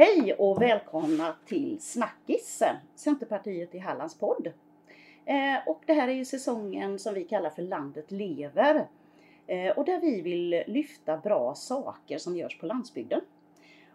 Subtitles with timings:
[0.00, 2.62] Hej och välkomna till Snackis,
[2.94, 4.52] Centerpartiet i Hallands podd.
[5.24, 8.86] Eh, och det här är ju säsongen som vi kallar för Landet lever.
[9.46, 13.20] Eh, och där vi vill lyfta bra saker som görs på landsbygden.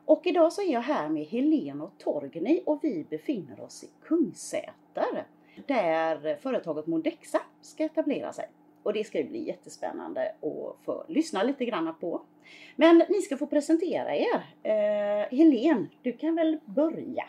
[0.05, 3.89] Och idag så är jag här med Helene och Torgny och vi befinner oss i
[4.03, 5.25] Kungsäter.
[5.67, 8.49] Där företaget Modexa ska etablera sig.
[8.83, 12.21] Och det ska ju bli jättespännande att få lyssna lite grann på.
[12.75, 14.45] Men ni ska få presentera er.
[14.63, 17.25] Eh, Helene, du kan väl börja?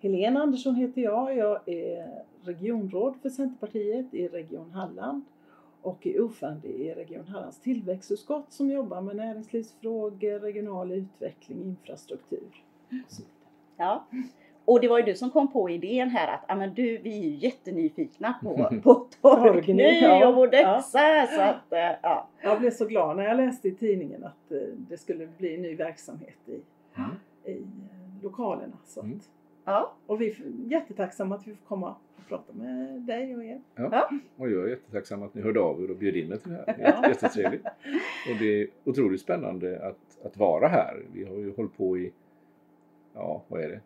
[0.00, 1.36] Helene Andersson heter jag.
[1.36, 5.24] Jag är regionråd för Centerpartiet i Region Halland
[5.82, 13.12] och är ordförande i Region Hallands tillväxtutskott som jobbar med näringslivsfrågor, regional utveckling, infrastruktur och
[13.12, 13.36] så vidare.
[13.76, 14.06] Ja.
[14.64, 17.22] Och det var ju du som kom på idén här att men du, vi är
[17.22, 20.28] ju jättenyfikna på, på Torgny ja.
[20.28, 21.00] och Modexa.
[21.00, 21.26] Ja.
[21.26, 22.28] Så att, eh, ja.
[22.42, 25.76] Jag blev så glad när jag läste i tidningen att eh, det skulle bli ny
[25.76, 26.62] verksamhet i, i
[27.44, 27.56] eh,
[28.22, 28.76] lokalerna.
[28.84, 29.20] Så att, Mm.
[29.64, 29.94] Ja.
[30.06, 33.60] Och vi är jättetacksamma att vi får komma och prata med dig och er.
[33.74, 34.10] Ja.
[34.36, 36.64] Och jag är jättetacksam att ni hörde av er och bjöd in mig till det
[36.66, 36.76] här.
[36.78, 37.08] Ja.
[37.08, 37.66] Jättetrevligt.
[38.30, 41.02] Och det är otroligt spännande att, att vara här.
[41.12, 42.12] Vi har ju hållit på i,
[43.14, 43.80] ja vad är det,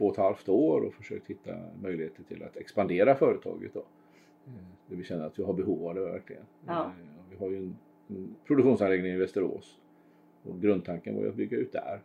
[0.00, 1.50] två och ett halvt år och försökt hitta
[1.82, 3.74] möjligheter till att expandera företaget.
[3.74, 3.80] Då.
[3.80, 4.52] Eh,
[4.86, 6.42] Där vi känner att vi har behov av det verkligen.
[6.66, 6.84] Ja.
[6.84, 6.90] Eh,
[7.30, 7.76] Vi har ju en,
[8.08, 9.78] en produktionsanläggning i Västerås.
[10.42, 12.00] Och grundtanken var ju att bygga ut där.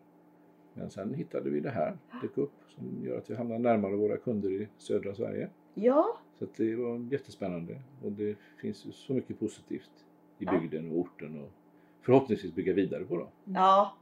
[0.73, 4.17] Men sen hittade vi det här, dök upp, som gör att vi hamnar närmare våra
[4.17, 5.49] kunder i södra Sverige.
[5.73, 9.91] ja, Så det var jättespännande och det finns ju så mycket positivt
[10.39, 11.49] i bygden och orten och
[12.01, 13.27] förhoppningsvis bygga vidare på då.
[13.43, 13.97] ja.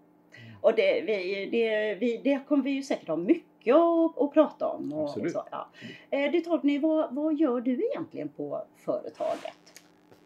[0.61, 4.67] Och det, vi, det, vi, det kommer vi ju säkert ha mycket att, att prata
[4.67, 4.93] om.
[4.93, 5.31] Och, och Absolut.
[5.31, 5.69] så, ja.
[6.09, 9.83] Eh, Du Torgny, vad, vad gör du egentligen på företaget?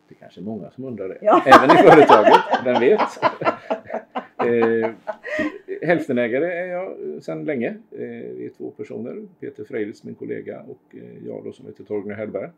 [0.07, 1.17] Det är kanske är många som undrar det.
[1.21, 1.43] Ja.
[1.45, 2.99] Även i företaget, vem vet?
[4.37, 4.91] eh,
[5.87, 7.67] hälftenägare är jag sedan länge.
[7.91, 9.27] Eh, vi är två personer.
[9.39, 12.49] Peter Freilitz, min kollega och jag då som heter Torgny Hellberg.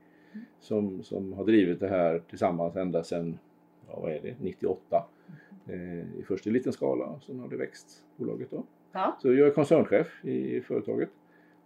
[0.59, 3.40] Som, som har drivit det här tillsammans ända sedan,
[3.88, 5.06] ja, vad är det, 98.
[5.67, 8.63] Eh, i först i liten skala och sen har det växt bolaget då.
[8.91, 9.17] Ja.
[9.22, 11.09] Så jag är koncernchef i företaget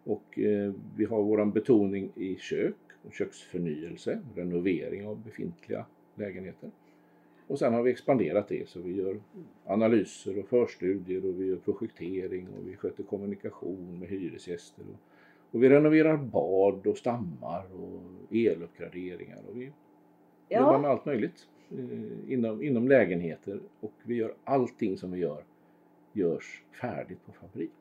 [0.04, 2.76] och eh, vi har våran betoning i kök
[3.06, 5.86] och köksförnyelse, renovering av befintliga
[6.16, 6.72] lägenheter.
[7.48, 9.22] Och sen har vi expanderat det så vi gör
[9.66, 14.84] analyser och förstudier och vi gör projektering och vi sköter kommunikation med hyresgäster.
[14.94, 15.00] Och,
[15.56, 19.72] och vi renoverar bad och stammar och eluppgraderingar och vi
[20.50, 25.20] jobbar med Ja, allt möjligt eh, inom, inom lägenheter och vi gör allting som vi
[25.20, 25.44] gör
[26.14, 27.72] görs färdigt på fabrik.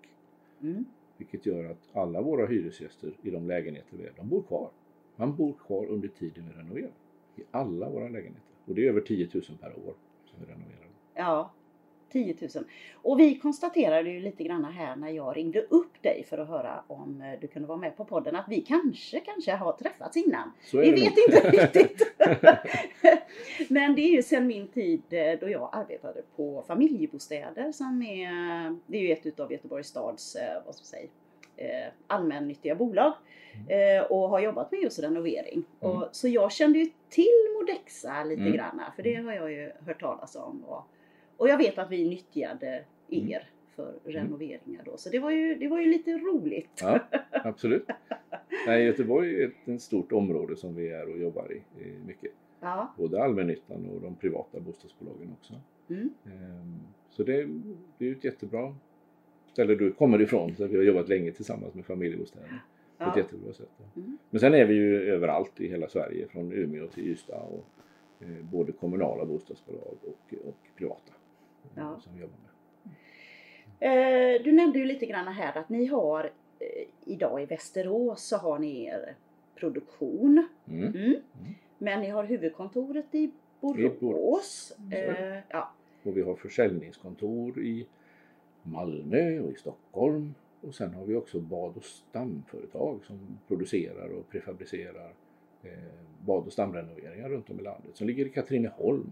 [0.61, 0.85] mm.
[1.17, 4.71] Vilket gör att alla våra hyresgäster i de lägenheter vi är, de bor kvar.
[5.17, 6.93] Man bor kvar under tiden vi renoverar.
[7.37, 8.43] I alla våra lägenheter.
[8.65, 9.95] Och det är över 10 000 per år
[10.25, 10.89] som vi renoverar.
[11.15, 11.53] ja.
[12.13, 12.65] 10 000.
[12.95, 16.85] Och vi konstaterade ju lite grann här när jag ringde upp dig för att höra
[16.87, 20.53] om eh, du kunde vara med på podden att vi kanske, kanske har träffats innan.
[20.73, 22.15] Vi det vet inte riktigt.
[23.69, 28.31] Men det är ju sedan min tid eh, då jag arbetade på familjebostäder som är,
[28.87, 31.09] det är ju ett utav Göteborgs stads, eh, vad ska säga,
[32.07, 33.13] allmännyttiga bolag.
[33.69, 35.65] Eh, och har jobbat med just renovering.
[35.81, 35.97] Mm.
[35.97, 38.53] Och, så jag kände ju till Modexa lite Mm.
[38.53, 40.65] grann, för det har jag ju hört talas om.
[40.65, 40.85] Och,
[41.43, 44.97] och jag vet att vi nyttjade er för renoveringar då.
[44.97, 46.79] Så det var ju, det var ju lite roligt.
[46.81, 46.99] Ja,
[47.31, 47.87] absolut.
[48.67, 51.63] Nej, Göteborg är ett, ett stort område som vi är och jobbar i
[52.07, 52.33] mycket.
[52.61, 52.95] Ja.
[52.99, 55.55] Både allmännyttan och de privata bostadsbolagen också.
[55.91, 56.11] Mm.
[56.27, 56.79] Ehm,
[57.11, 57.49] Så det,
[57.99, 58.75] det är ett jättebra
[59.53, 60.57] ställe du kommer ifrån.
[60.57, 62.47] Så vi har jobbat länge tillsammans med familjebostäder.
[62.99, 63.19] På ett Ja.
[63.19, 63.69] jättebra sätt.
[63.97, 64.19] Mm.
[64.31, 66.29] Men sen är vi ju överallt i hela Sverige.
[66.29, 67.43] Från Umeå till Ystad.
[67.43, 67.65] Och,
[68.21, 71.13] eh, både kommunala bostadsbolag och, och privata.
[71.75, 72.01] Ja.
[72.01, 72.53] Som vi jobbar med.
[74.37, 76.25] Eh, Du nämnde ju lite grann här att ni har
[76.59, 79.15] eh, idag i Västerås så har ni er
[79.55, 80.49] produktion.
[80.69, 80.87] Mm.
[80.97, 81.15] Mm.
[81.79, 83.31] Men ni har huvudkontoret i
[83.61, 84.01] Borås.
[84.01, 84.73] Borås.
[84.93, 85.73] Eh, ja.
[86.03, 87.87] Och vi har försäljningskontor i
[88.63, 90.35] Malmö och i Stockholm.
[90.61, 95.13] Och sen har vi också bad och stamföretag som producerar och prefabricerar
[96.27, 97.91] bad och stamrenoveringar runt om i landet.
[97.97, 99.11] Som ligger i Katrineholm.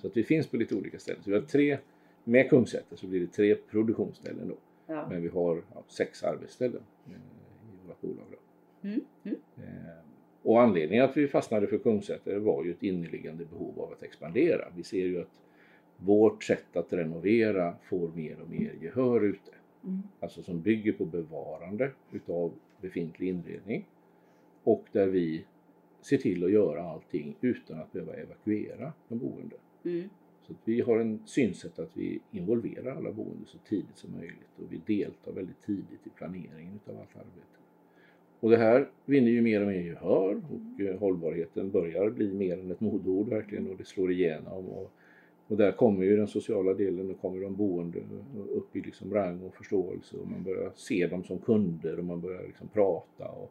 [0.00, 1.22] Så att vi finns på lite olika ställen.
[1.22, 1.78] Så vi har tre,
[2.24, 4.56] med Kungsäter så blir det tre produktionsställen då.
[4.86, 5.06] Ja.
[5.10, 8.26] Men vi har ja, sex arbetsställen eh, i vårt bolag.
[8.30, 8.88] Då.
[8.88, 9.00] Mm.
[9.24, 9.36] Mm.
[9.56, 9.94] Eh,
[10.42, 14.64] och anledningen att vi fastnade för Kungsäter var ju ett inneliggande behov av att expandera.
[14.76, 15.42] Vi ser ju att
[15.96, 19.50] vårt sätt att renovera får mer och mer gehör ute.
[19.84, 20.02] Mm.
[20.20, 23.88] Alltså som bygger på bevarande utav befintlig inredning.
[24.64, 25.44] Och där vi
[26.04, 29.56] ser till att göra allting utan att behöva evakuera de boende.
[29.84, 30.08] Mm.
[30.46, 34.72] Så vi har en synsätt att vi involverar alla boende så tidigt som möjligt och
[34.72, 37.58] vi deltar väldigt tidigt i planeringen utav allt arbete.
[38.40, 42.58] Och det här vinner ju mer och mer gehör och eh, hållbarheten börjar bli mer
[42.58, 44.68] än ett modord verkligen och det slår igenom.
[44.68, 44.92] Och,
[45.48, 47.98] och där kommer ju den sociala delen och kommer de boende
[48.50, 52.20] upp i liksom rang och förståelse och man börjar se dem som kunder och man
[52.20, 53.28] börjar liksom prata.
[53.28, 53.50] Och,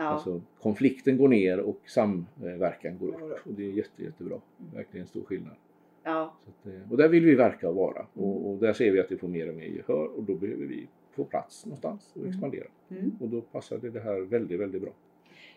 [0.00, 0.06] Ja.
[0.06, 4.36] Alltså, konflikten går ner och samverkan går upp och det är jätte, jättebra.
[4.74, 5.54] Verkligen stor skillnad.
[6.02, 6.34] ja.
[6.44, 9.00] Så att, eh, och där vill vi verka och vara och, och där ser vi
[9.00, 12.26] att vi får mer och mer gehör och då behöver vi få plats någonstans och
[12.28, 12.66] expandera.
[12.90, 13.10] Mm.
[13.20, 14.90] Och då passade det här väldigt, väldigt bra.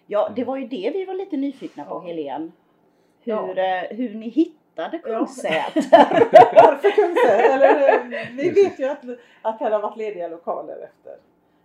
[0.07, 1.99] Ja, det var ju det vi var lite nyfikna på Ja.
[1.99, 2.51] Helen.
[3.21, 3.49] Hur, Ja.
[3.49, 5.17] eh, hur ni hittade Ja.
[5.17, 5.83] Kungsäter.
[6.55, 7.53] Varför Kungsäter?
[7.55, 9.03] Eller eh, vi vet ju att,
[9.41, 11.17] att här har varit lediga lokaler efter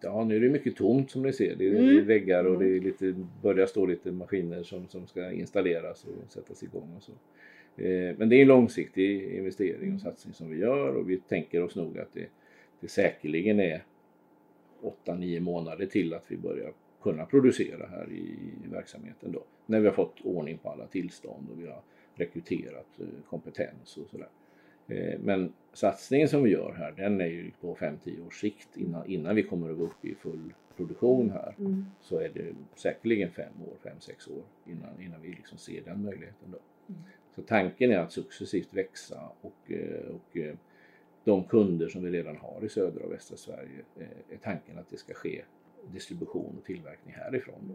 [0.00, 1.56] Ja, nu är det mycket tomt som ni ser.
[1.56, 1.86] Det är, Mm.
[1.86, 6.04] det är väggar och det är lite, börjar stå lite maskiner som, som ska installeras
[6.04, 7.12] och sättas igång och så.
[7.82, 11.62] Eh, men det är en långsiktig investering och satsning som vi gör och vi tänker
[11.62, 12.26] oss nog att det,
[12.80, 13.82] det säkerligen är
[15.04, 16.72] 8-9 månader till att vi börjar
[17.02, 18.36] kunna producera här i,
[18.70, 19.44] verksamheten då.
[19.66, 21.82] När vi har fått ordning på alla tillstånd och vi har
[22.14, 24.28] rekryterat eh, kompetens och sådär.
[24.88, 29.06] Eh, Men satsningen som vi gör här den är ju på 5-10 års sikt innan,
[29.06, 31.54] innan vi kommer att gå upp i full produktion här.
[31.58, 31.84] Mm.
[32.00, 36.50] Så är det säkerligen 5 år, 5-6 år innan, innan vi liksom ser den möjligheten.
[36.50, 36.58] Då.
[36.88, 37.00] Mm.
[37.34, 40.36] Så tanken är att successivt växa och, eh, och
[41.24, 44.90] de kunder som vi redan har i södra och västra Sverige eh, är tanken att
[44.90, 45.42] det ska ske
[45.92, 47.60] distribution och tillverkning härifrån.
[47.68, 47.74] Då.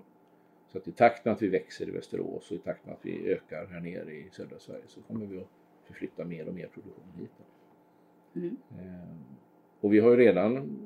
[0.71, 3.05] Så att i takt med att vi växer i Västerås och i takt med att
[3.05, 5.49] vi ökar här nere i södra Sverige så kommer vi att
[5.83, 7.31] förflytta mer och mer produktion hit.
[8.35, 8.57] Mm.
[8.71, 9.09] Eh,
[9.81, 10.79] Och vi har ju redan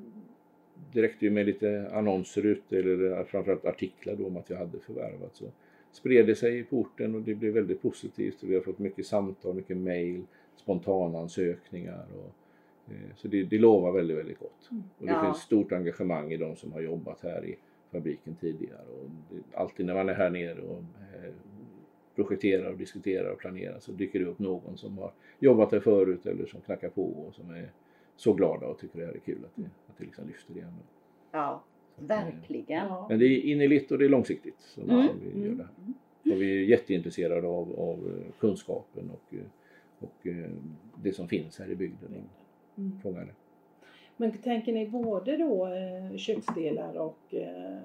[0.94, 5.46] direkt med lite annonser ute eller framförallt artiklar då om att vi hade förvärvat så
[5.92, 9.56] spred det sig på orten och det blev väldigt positivt vi har fått mycket samtal,
[9.56, 10.24] mycket mail,
[10.56, 12.34] spontanansökningar och
[13.15, 14.69] så det, det lovar väldigt, väldigt gott.
[14.98, 15.24] Och det Ja.
[15.25, 17.55] finns stort engagemang i de som har jobbat här i
[17.91, 21.31] fabriken tidigare och det, alltid när man är här nere och eh,
[22.15, 26.25] projekterar och diskuterar och planerar så dyker det upp någon som har jobbat här förut
[26.25, 27.72] eller som knackar på och som är
[28.15, 30.74] så glada och tycker det här är kul att det, att det liksom lyfter igen.
[31.31, 31.63] Ja,
[31.98, 32.88] eh, verkligen.
[32.88, 33.05] Ja.
[33.10, 35.08] Men det är innerligt och det är långsiktigt som, Mm.
[35.08, 35.58] som vi gör Mm.
[35.58, 35.93] det här.
[36.36, 39.39] Och vi är jätteintresserade av, av eh, kunskapen och, eh,
[40.00, 40.50] och eh,
[41.03, 42.10] det som finns här i bygden.
[42.80, 43.00] Mm.
[43.02, 43.34] fångar det.
[44.18, 47.80] Men tänker ni både då eh, köksdelar och, eh,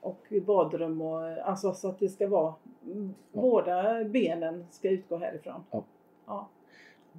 [0.00, 3.40] och badrum och alltså så att det ska vara mm, Ja.
[3.40, 5.60] båda benen ska utgå härifrån?
[5.70, 5.84] Ja.
[6.26, 6.48] ja.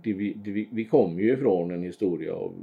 [0.03, 2.53] Det vi, det vi, vi kommer ju ifrån en historia av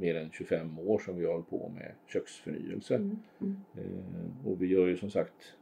[0.00, 2.94] mer än 25 år som vi har hållit på med köksförnyelse.
[2.94, 3.18] Mm.
[3.40, 3.56] Mm.
[3.74, 5.54] Eh, och vi gör ju som sagt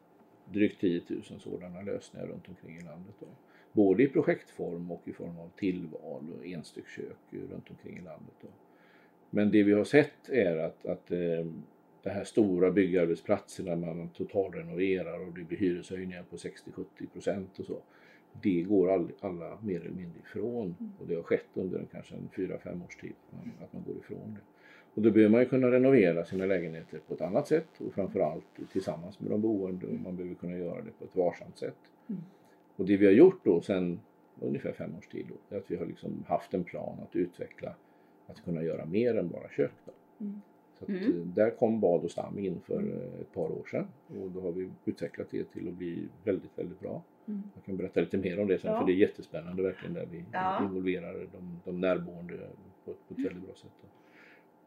[0.53, 3.15] drygt 10 000 sådana lösningar runt omkring i landet.
[3.21, 3.27] Då.
[3.73, 8.35] Både i projektform och i form av tillval och enstyckskök runt omkring i landet.
[9.31, 11.47] Men det vi har sett är att, att eh,
[12.03, 17.79] det här stora byggarbetsplatserna man totalrenoverar och det blir hyreshöjningar på 60-70 procent och så.
[18.43, 22.15] Det går all, alla mer eller mindre ifrån och det har skett under en, kanske
[22.15, 24.41] en 4-5 års tid att man, att man går ifrån det.
[24.95, 28.73] Och då behöver man ju kunna renovera sina lägenheter på ett annat sätt och framförallt
[28.73, 31.79] tillsammans med de boende och man behöver kunna göra det på ett varsamt sätt.
[32.71, 32.77] Mm.
[32.77, 34.00] Och det vi har gjort då sedan
[34.41, 37.75] ungefär fem års tid då, är att vi har liksom haft en plan att utveckla
[38.27, 39.73] att kunna göra mer än bara kök.
[40.21, 40.41] Mm.
[40.79, 41.03] Så att, Mm.
[41.21, 43.87] eh, Där kom bad och stam in för eh, ett par år sedan
[44.21, 47.03] och då har vi utvecklat det till att bli väldigt, väldigt bra.
[47.29, 47.43] Mm.
[47.55, 48.79] Jag kan berätta lite mer om det sen Ja.
[48.81, 50.65] för det är jättespännande verkligen där vi Ja.
[50.65, 52.35] involverar de, de närboende
[52.85, 53.71] på, ett- på ett väldigt bra sätt.
[53.83, 53.89] då.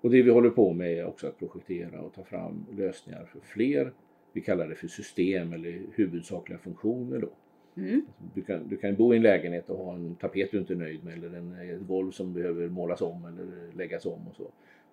[0.02, 3.40] Och det vi håller på med är också att projektera och ta fram lösningar för
[3.40, 3.92] fler,
[4.34, 7.30] vi kallar det för system eller huvudsakliga funktioner då.
[7.78, 8.06] Mm.
[8.34, 10.78] Du kan, du kan bo i en lägenhet och ha en tapet du inte är
[10.78, 14.48] nöjd med eller en, golv som behöver målas om eller läggas om och så.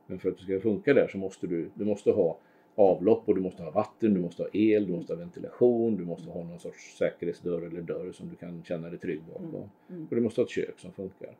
[0.06, 2.38] Men för att det ska funka där så måste du, du måste ha
[2.74, 6.04] avlopp och du måste ha vatten, du måste ha el, du måste ha ventilation, du
[6.04, 9.48] måste ha någon sorts säkerhetsdörr eller dörr som du kan känna dig trygg bakom.
[9.48, 9.68] Mm.
[9.90, 10.06] Mm.
[10.10, 11.34] Och du måste ha ett kök som funkar.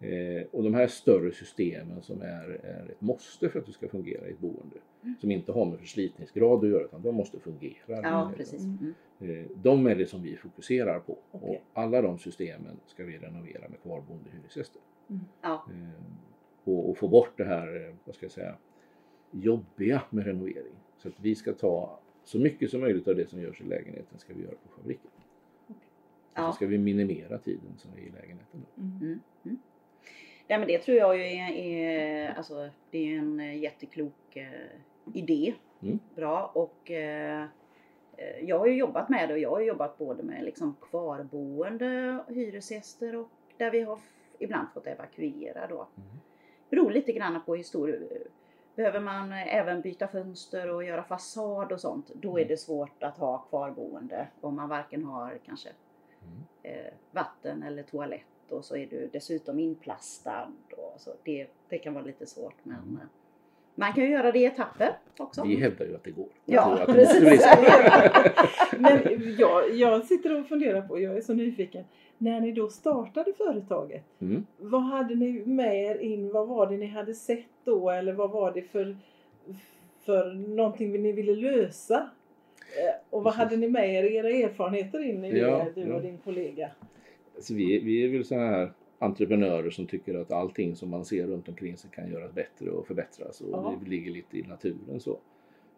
[0.00, 3.88] Eh, och de här större systemen som är, är ett måste för att det ska
[3.88, 4.76] fungera i ett boende,
[5.20, 7.74] som inte har med förslitningsgrad att göra utan de måste fungera.
[7.86, 8.64] Ja, Eh, precis.
[8.64, 8.94] Mm.
[9.20, 9.40] Mm.
[9.40, 11.48] Eh, De är det som vi fokuserar på Okej.
[11.74, 14.82] och alla de systemen ska vi renovera med kvarboende hyresgäster.
[15.42, 15.64] Ja.
[15.70, 16.02] Eh,
[16.64, 18.54] Och, och få bort det här, eh, vad ska jag säga,
[19.30, 20.74] jobbiga med renovering.
[20.96, 24.18] Så att vi ska ta så mycket som möjligt av det som görs i lägenheten
[24.18, 25.10] ska vi göra på fabriken.
[25.66, 25.74] Och
[26.34, 26.52] så Ja.
[26.52, 28.66] ska vi minimera tiden som är i lägenheten.
[30.48, 30.54] Mm.
[30.54, 35.54] Ja, men det tror jag är, är, alltså, det är en eh, jätteklok eh, idé.
[35.82, 35.98] Mm.
[36.14, 37.42] Bra och eh,
[38.16, 42.18] eh, jag har ju jobbat med det och jag har jobbat både med liksom kvarboende
[42.28, 43.98] hyresgäster och där vi har
[44.38, 45.88] ibland fått evakuera då.
[45.96, 46.08] Mm.
[46.70, 47.98] Beror lite grann på hur stor
[48.74, 53.02] Behöver man eh, även byta fönster och göra fasad och sånt, då är det svårt
[53.02, 55.68] att ha kvarboende om man varken har kanske
[56.22, 56.44] Mm.
[56.62, 60.52] eh, vatten eller toalett och så är du dessutom inplastad.
[60.76, 62.96] Och så det, det kan vara lite svårt men Mm.
[62.96, 63.02] eh,
[63.74, 65.42] man kan ju göra det i etapper också.
[65.44, 66.26] Vi hävdar ju att det går.
[66.44, 67.46] Jag Ja, tror att precis.
[68.78, 69.00] Men
[69.38, 71.84] jag, jag sitter och funderar på, jag är så nyfiken.
[72.18, 74.46] När ni då startade företaget, Mm.
[74.58, 76.32] vad hade ni med er in?
[76.32, 77.90] Vad var det ni hade sett då?
[77.90, 78.96] Eller vad var det för,
[80.04, 81.96] för någonting ni ville lösa?
[82.58, 85.94] Eh, Och vad hade ni med er, era erfarenheter in i Ja, det, du ja.
[85.96, 86.70] och din kollega?
[87.38, 91.26] Alltså vi, vi är väl sådana här entreprenörer som tycker att allting som man ser
[91.26, 95.18] runt omkring sig kan göras bättre och förbättras och det ligger lite i naturen så.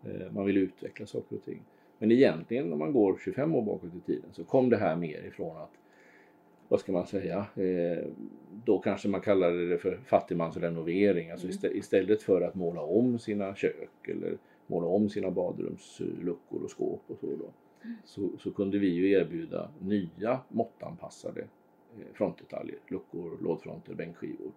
[0.04, 1.62] Eh, Man vill utveckla saker och ting.
[1.98, 5.22] Men egentligen när man går 25 år bakåt i tiden så kom det här mer
[5.28, 5.70] ifrån att
[6.68, 8.04] vad ska man säga, eh,
[8.64, 11.30] då kanske man kallade det för fattigmansrenovering.
[11.30, 11.56] Alltså Mm.
[11.56, 17.02] istä- istället för att måla om sina kök eller måla om sina badrumsluckor och skåp
[17.06, 17.50] och så då.
[18.04, 24.52] Så, så kunde vi ju erbjuda nya måttanpassade eh, frontdetaljer, luckor, lådfronter, bänkskivor.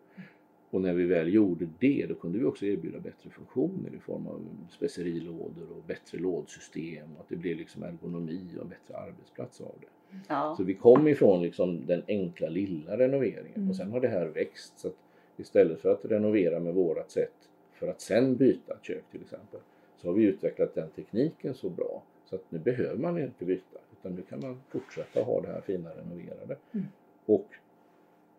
[0.69, 4.27] Och när vi väl gjorde det då kunde vi också erbjuda bättre funktioner i form
[4.27, 9.61] av specerilådor och bättre lådsystem och att det blev liksom ergonomi och en bättre arbetsplats
[9.61, 10.17] av det.
[10.27, 10.53] Ja.
[10.57, 13.69] Så vi kom ifrån liksom den enkla lilla renoveringen Mm.
[13.69, 14.79] och sen har det här växt.
[14.79, 14.91] Så
[15.37, 19.59] istället för att renovera med vårat sätt för att sen byta ett kök till exempel
[19.97, 22.03] så har vi utvecklat den tekniken så bra
[22.33, 25.61] så att nu behöver man inte byta utan nu kan man fortsätta ha det här
[25.61, 26.57] fina renoverade.
[26.71, 26.85] Mm.
[27.25, 27.47] Och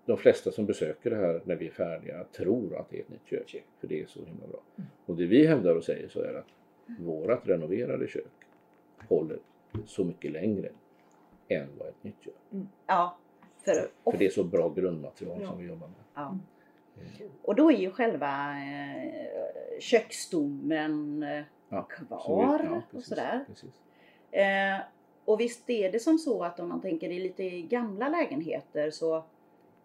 [0.07, 3.09] de flesta som besöker det här när vi är färdiga tror att det är ett
[3.09, 4.61] nytt kök för det är så himla bra.
[4.77, 4.91] Mm.
[5.07, 6.47] Och det vi hävdar och säger så är att
[6.99, 8.27] vårat renoverade kök
[9.09, 9.39] håller
[9.87, 10.69] så mycket längre
[11.49, 12.67] än vad ett nytt gör.
[12.87, 13.19] ja.
[13.65, 15.49] För, och, För det är så bra grundmaterial Ja.
[15.49, 15.97] som vi jobbar med.
[16.15, 16.39] ja.
[16.97, 22.19] Eh, och då är ju själva eh, köksstommen eh, Ja, kvar
[22.59, 23.45] så vi- ja, och precis, sådär.
[23.47, 23.83] Precis.
[24.35, 24.81] Eh,
[25.25, 29.25] och visst är det som så att om man tänker i lite gamla lägenheter så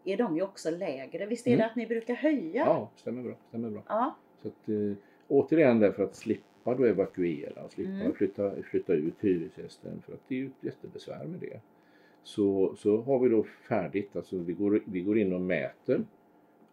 [0.04, 1.26] är de ju också lägre.
[1.26, 1.68] Visst är det Mm.
[1.70, 2.66] att ni brukar höja?
[2.66, 3.34] Ja, stämmer bra.
[3.48, 3.82] Stämmer bra.
[3.88, 4.16] Ja.
[4.42, 4.94] Så att, eh,
[5.28, 8.14] återigen därför att slippa då evakuera och slippa Mm.
[8.14, 11.60] flytta, flytta ut hyresgästen för att det är ju ett jättebesvär med det.
[12.24, 16.06] Så, så har vi då färdigt, alltså vi går, vi går in och mäter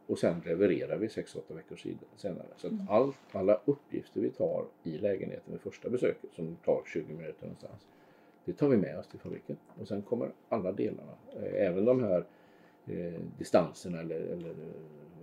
[0.07, 1.79] och sen levererar vi 6-8 veckor
[2.17, 2.47] senare.
[2.57, 2.87] Så att Mm.
[2.89, 7.87] allt, alla uppgifter vi tar i lägenheten vid första besöket som tar 20 minuter någonstans
[8.47, 12.03] det tar vi med oss till fabriken och sen kommer alla delarna, eh, även de
[12.03, 12.25] här
[12.87, 14.55] eh, distanserna eller, eller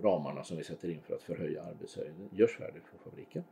[0.01, 3.43] ramarna som vi sätter in för att förhöja arbetshöjden görs färdigt på fabriken.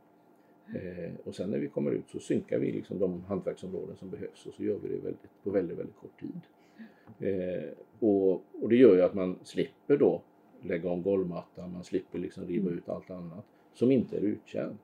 [0.74, 4.46] Eh, och sen när vi kommer ut så synkar vi liksom de hantverksområden som behövs
[4.46, 6.40] och så gör vi det väldigt, på väldigt, väldigt kort tid.
[7.28, 7.70] Eh,
[8.00, 10.22] och, och det gör ju att man slipper då
[10.62, 14.80] lägga om golvmattan, man slipper liksom riva ut allt annat som inte är uttjänt.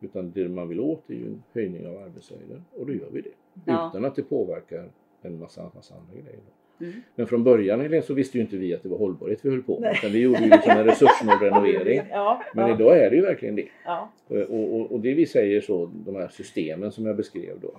[0.00, 3.20] Utan det man vill åt är ju en höjning av arbetshöjden och då gör vi
[3.20, 3.30] det.
[3.64, 3.88] Ja.
[3.92, 4.88] Utan att det påverkar
[5.22, 6.40] en massa, massa andra grejer.
[6.80, 6.92] Mm.
[7.14, 9.62] Men från början Helene, så visste ju inte vi att det var hållbarhet vi höll
[9.62, 9.94] på med.
[9.98, 12.00] Utan vi gjorde ju liksom en resurssnål renovering.
[12.10, 13.68] Ja, Men ja, idag är det ju verkligen det.
[13.84, 14.12] ja.
[14.28, 17.74] Och, och, och det vi säger så, de här systemen som jag beskrev då.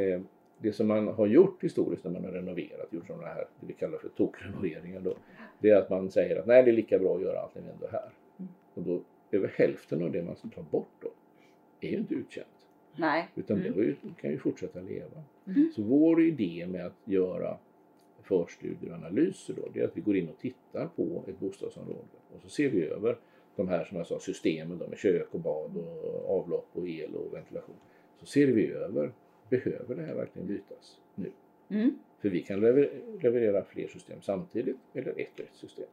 [0.00, 0.20] Eh,
[0.62, 3.72] det som man har gjort historiskt när man har renoverat, gjort sådana här, det vi
[3.72, 5.16] kallar för tokrenoveringar då.
[5.58, 7.62] Det är att man säger att nej det är lika bra att göra allt när
[7.62, 8.10] vi ändå är här.
[8.38, 8.52] Mm.
[8.74, 11.10] Och då, över hälften av det man tar bort då,
[11.80, 12.46] är ju inte uttjänt.
[12.96, 13.28] Nej.
[13.34, 13.72] Utan Mm.
[13.72, 15.22] det ju, kan ju fortsätta leva.
[15.46, 15.70] Mm.
[15.76, 17.58] Så vår idé med att göra
[18.22, 21.98] förstudier och analyser då, det är att vi går in och tittar på ett bostadsområde
[22.34, 23.18] och så ser vi över
[23.56, 27.14] de här som jag sa systemen då, med kök och bad och avlopp och el
[27.14, 27.74] och ventilation.
[28.20, 29.12] Så ser vi över,
[29.50, 31.32] behöver det här verkligen bytas nu?
[31.68, 31.98] Mm.
[32.18, 35.86] För vi kan lever- leverera fler system samtidigt eller ett och ett system.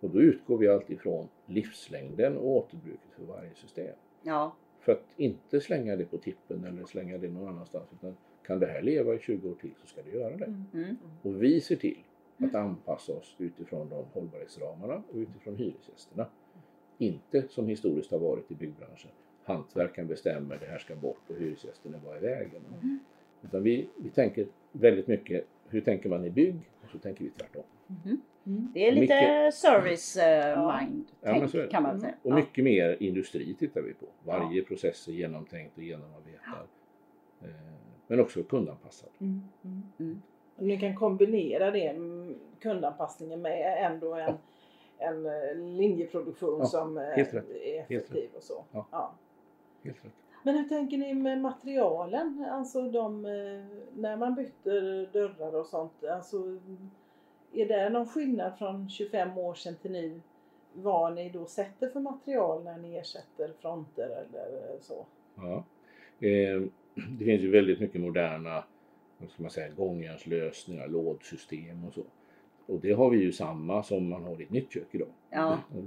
[0.00, 3.94] Och då utgår vi alltid från livslängden och återbruket för varje system.
[4.22, 4.56] Ja.
[4.80, 7.88] För att inte slänga det på tippen eller slänga det någon annanstans.
[7.92, 10.44] Utan kan det här leva i 20 år till så ska det göra det.
[10.44, 10.64] Mm.
[10.74, 10.96] Mm.
[11.22, 11.98] Och vi ser till
[12.38, 16.26] att anpassa oss utifrån de hållbarhetsramarna och utifrån hyresgästerna.
[16.98, 19.10] Inte som historiskt har varit i byggbranschen.
[19.48, 22.62] Hantverkaren bestämmer, det här ska bort och hyresgästen är bara i vägen.
[22.82, 22.98] Mm.
[23.42, 26.56] Utan vi, vi tänker väldigt mycket, hur tänker man i bygg?
[26.84, 27.62] Och så tänker vi tvärtom.
[28.04, 28.20] Mm.
[28.46, 28.70] Mm.
[28.74, 30.80] Det är lite Mycket- service eh, Ja.
[30.80, 32.14] mind Ja, tänk, kan man säga.
[32.22, 32.34] Och Ja.
[32.34, 34.06] mycket mer industri tittar vi på.
[34.24, 36.66] Varje process är genomtänkt och genomarbetad.
[37.42, 37.48] Eh,
[38.06, 39.08] Men också kundanpassad.
[39.20, 39.40] Mm.
[39.64, 39.82] Mm.
[39.98, 40.22] Mm.
[40.56, 44.34] Och Ni kan kombinera det, mm, kundanpassningen med ändå en,
[44.98, 48.64] en eh, linjeproduktion Ja, som är effektiv och så.
[48.72, 49.14] Ja.
[49.88, 50.12] Helt rätt.
[50.42, 52.46] Men hur tänker ni med materialen?
[52.50, 53.64] Alltså de, eh,
[53.94, 56.04] när man byter dörrar och sånt.
[56.04, 56.58] Alltså,
[57.52, 60.20] är det någon skillnad från 25 år sedan till nu?
[60.72, 65.06] Vad ni då sätter för material när ni ersätter fronter eller så?
[65.34, 65.64] Ja.
[66.20, 66.70] Ehm,
[67.18, 68.64] det finns ju väldigt mycket moderna
[69.18, 72.02] vad ska man säga, gångjärnslösningar, lådsystem och så.
[72.68, 75.08] Och det har vi ju samma som man har i ett nytt kök idag.
[75.30, 75.58] Ja.
[75.76, 75.84] Och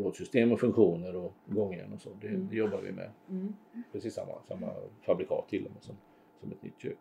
[0.51, 2.48] och funktioner och gångjärn och så, det, Mm.
[2.50, 3.09] det jobbar vi med.
[3.29, 3.53] Mm.
[3.91, 4.67] Precis samma, samma
[5.01, 5.96] fabrikat till och med som,
[6.39, 6.98] som ett nytt kök.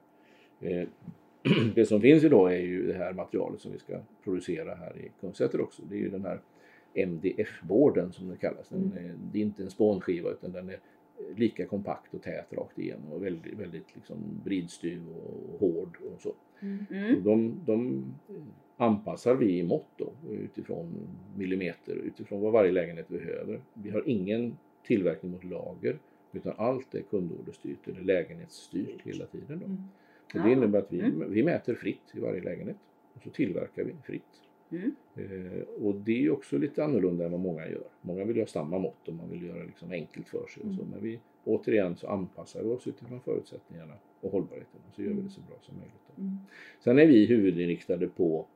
[0.60, 0.88] Eh,
[1.74, 5.10] det som finns idag är ju det här materialet som vi ska producera här i
[5.20, 5.82] Kungssäter också.
[5.88, 6.40] Det är ju den här
[6.94, 8.68] MDF-boarden som det kallas.
[8.68, 10.80] Den är, det är inte en spånskiva utan den är
[11.36, 16.34] lika kompakt och tät rakt igenom och väldigt, väldigt liksom bridstyv och hård och så.
[16.60, 16.84] Mm.
[16.88, 17.22] Och Mm.
[17.24, 18.04] de, de
[18.80, 23.60] anpassar vi i mått då, utifrån millimeter, utifrån vad varje lägenhet behöver.
[23.74, 25.98] Vi har ingen tillverkning mot lager
[26.32, 29.58] utan allt är kundorderstyrt eller lägenhetsstyrt hela tiden.
[29.58, 29.64] Då.
[29.66, 29.76] Mm.
[30.34, 31.30] Och det innebär att vi, Mm.
[31.32, 32.76] vi mäter fritt i varje lägenhet
[33.14, 34.22] och så tillverkar vi fritt.
[34.70, 34.94] Mm.
[35.16, 37.88] Eh, och det är också lite annorlunda än vad många gör.
[38.02, 40.62] Många vill ha samma mått och man vill göra liksom enkelt för sig.
[40.62, 40.82] Och så.
[40.82, 40.88] Mm.
[40.90, 45.12] Men vi, återigen så anpassar vi oss utifrån förutsättningarna och hållbarheten och så gör vi
[45.14, 45.24] Mm.
[45.26, 45.94] det så bra som möjligt.
[46.16, 46.22] Då.
[46.22, 46.36] Mm.
[46.80, 48.46] Sen är vi huvudinriktade på,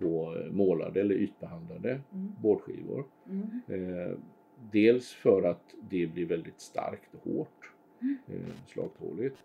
[0.00, 2.32] på målade eller ytbehandlade Mm.
[2.42, 3.04] boardskivor.
[3.28, 3.48] Mm.
[3.68, 4.16] Eh,
[4.72, 7.72] dels för att det blir väldigt starkt och hårt,
[8.26, 9.36] eh, slagtåligt.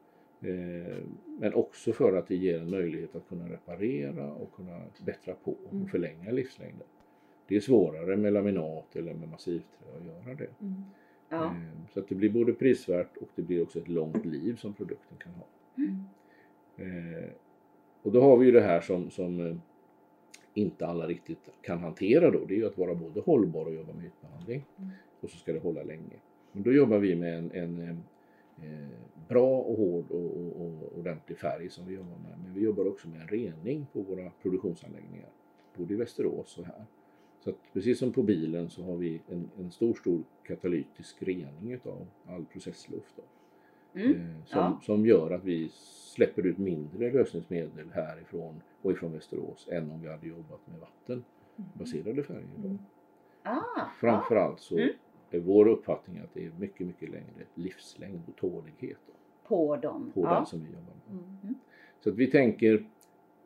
[0.42, 0.98] Eh,
[1.40, 5.56] men också för att det ger en möjlighet att kunna reparera och kunna bättra på
[5.72, 5.84] Mm.
[5.84, 6.88] och förlänga livslängden.
[7.48, 10.50] Det är svårare med laminat eller med massivträ att göra det.
[10.62, 10.74] Mm.
[11.30, 11.46] Ja.
[11.46, 14.74] Eh, så att det blir både prisvärt och det blir också ett långt liv som
[14.74, 15.48] produkten kan ha.
[15.78, 16.04] Mm.
[16.78, 17.30] Eh,
[18.02, 19.56] och då har vi ju det här som, som eh,
[20.56, 22.46] inte alla riktigt kan hantera då.
[22.46, 24.66] Det är ju att vara både hållbar och jobba med ytbehandling.
[24.78, 24.92] Mm.
[25.22, 26.16] Och så ska det hålla länge.
[26.52, 27.90] Men då jobbar vi med en, en eh,
[28.66, 28.90] eh,
[29.28, 32.40] bra och hård och, och, och ordentlig färg som vi jobbar med.
[32.44, 35.30] Men vi jobbar också med en rening på våra produktionsanläggningar.
[35.78, 36.86] Både i Västerås och här.
[37.44, 41.72] Så att precis som på bilen så har vi en, en stor, stor katalytisk rening
[41.72, 43.16] utav all processluft.
[43.16, 43.24] Då.
[43.96, 44.12] Mm.
[44.12, 44.80] Eh, som, Ja.
[44.84, 45.70] som gör att vi
[46.16, 52.24] släpper ut mindre lösningsmedel härifrån och ifrån Västerås än om vi hade jobbat med vattenbaserade
[52.24, 52.48] färger.
[52.58, 52.68] Då.
[52.68, 52.78] Mm.
[53.44, 53.86] Ah.
[54.00, 54.90] Framförallt så Mm.
[55.32, 58.98] är vår uppfattning att det är mycket, mycket längre livslängd och tålighet
[59.48, 60.12] På dem.
[60.14, 60.34] på ja.
[60.36, 61.20] den som vi jobbar med.
[61.44, 61.56] Mm.
[62.00, 62.86] Så att vi tänker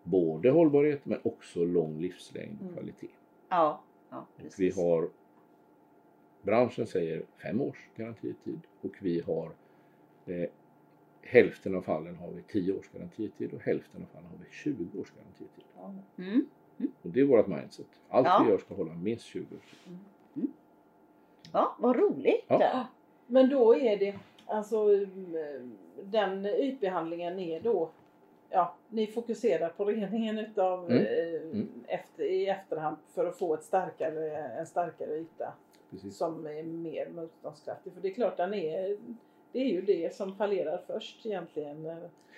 [0.04, 2.74] både hållbarhet men också lång livslängd och Mm.
[2.74, 3.08] kvalitet.
[3.50, 3.84] Ja.
[4.10, 4.78] ja Och vi precis.
[4.78, 5.10] har
[6.42, 9.52] branschen säger fem års garantitid och vi har
[10.30, 10.50] eh,
[11.22, 15.00] hälften av fallen har vi 10 års garantitid och hälften av fallen har vi 20
[15.02, 15.64] års garantitid.
[15.78, 15.94] Ja.
[16.18, 16.48] Mm.
[17.02, 17.86] Och det är vårt mindset.
[18.10, 18.42] Allt Ja.
[18.46, 19.62] vi gör ska hålla minst 20 år.
[21.54, 22.46] Ja, vad roligt.
[22.48, 22.88] Ja.
[23.28, 24.16] Men då är det
[24.46, 25.72] alltså mm,
[26.04, 27.90] den ytbehandlingen är då
[28.52, 31.06] Ja, ni fokuserar på reningen utav Mm.
[31.06, 31.70] eh, Mm.
[31.88, 35.54] Efter, i efterhand för att få ett starkare, en starkare yta
[35.90, 36.18] Precis.
[36.18, 37.94] som är mer motståndskraftig.
[37.94, 38.98] För det är klart den är
[39.52, 41.86] Det är ju det som fallerar först egentligen.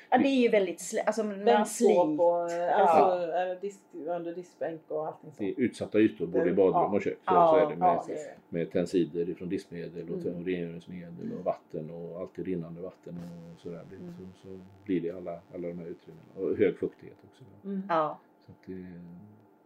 [0.10, 4.36] Ja, det är ju väldigt sli- alltså man Bänkskåp och eh, alltså, eh, disk, under
[4.36, 5.60] diskbänk och allting Det är sånt.
[5.60, 7.18] utsatta ytor både i badrum och kök.
[7.26, 10.46] Ja, så är det med, Ja, det är, med tensider ifrån diskmedel och Mm.
[10.46, 13.18] rengöringsmedel och vatten och alltid rinnande vatten
[13.56, 13.84] och sådär.
[13.90, 14.14] Det- Mm.
[14.14, 16.28] Så, så blir det alla, alla de här utrymmena.
[16.36, 17.44] Och hög fuktighet också.
[17.66, 17.82] mm.
[17.90, 18.20] Ja.
[18.46, 18.86] Så att det,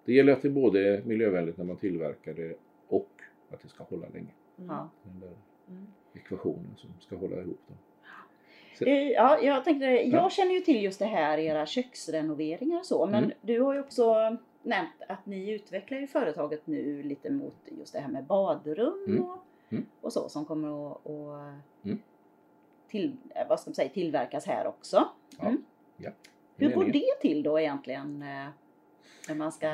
[0.06, 2.56] det gäller att det är både miljövänligt när man tillverkar det
[2.88, 3.10] och
[3.52, 4.32] att det ska hålla länge.
[4.58, 4.70] Mm.
[4.70, 4.90] Ja.
[5.70, 5.88] Mm.
[6.16, 7.78] Ekvationen som ska hålla ihop dem.
[8.88, 10.30] Eh, Ja, jag tänkte, jag Ja.
[10.30, 13.38] känner ju till just det här, era köksrenoveringar och så, men Mm.
[13.42, 18.00] du har ju också nämnt att ni utvecklar ju företaget nu lite mot just det
[18.00, 19.24] här med badrum Mm.
[19.24, 19.38] Och,
[19.70, 19.86] Mm.
[20.02, 22.00] och så som kommer att, att Mm.
[22.88, 25.08] till, eh, vad ska man säga, tillverkas här också.
[25.40, 25.46] Ja.
[25.48, 25.64] Mm.
[25.98, 26.10] Ja.
[26.58, 28.48] Hur går det till då egentligen eh,
[29.28, 29.72] när man ska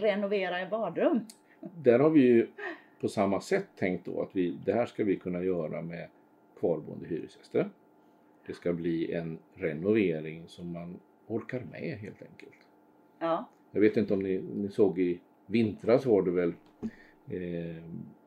[0.00, 1.20] renovera ett badrum?
[1.60, 2.48] Där har vi ju
[3.00, 6.08] på samma sätt tänkt då att vi, det här ska vi kunna göra med
[6.60, 7.70] kvarboende hyresgäster.
[8.46, 12.68] Det ska bli en renovering som man orkar med helt enkelt.
[13.18, 16.52] Ja, Jag vet inte om ni, ni såg i vintras var det väl
[17.30, 17.76] eh,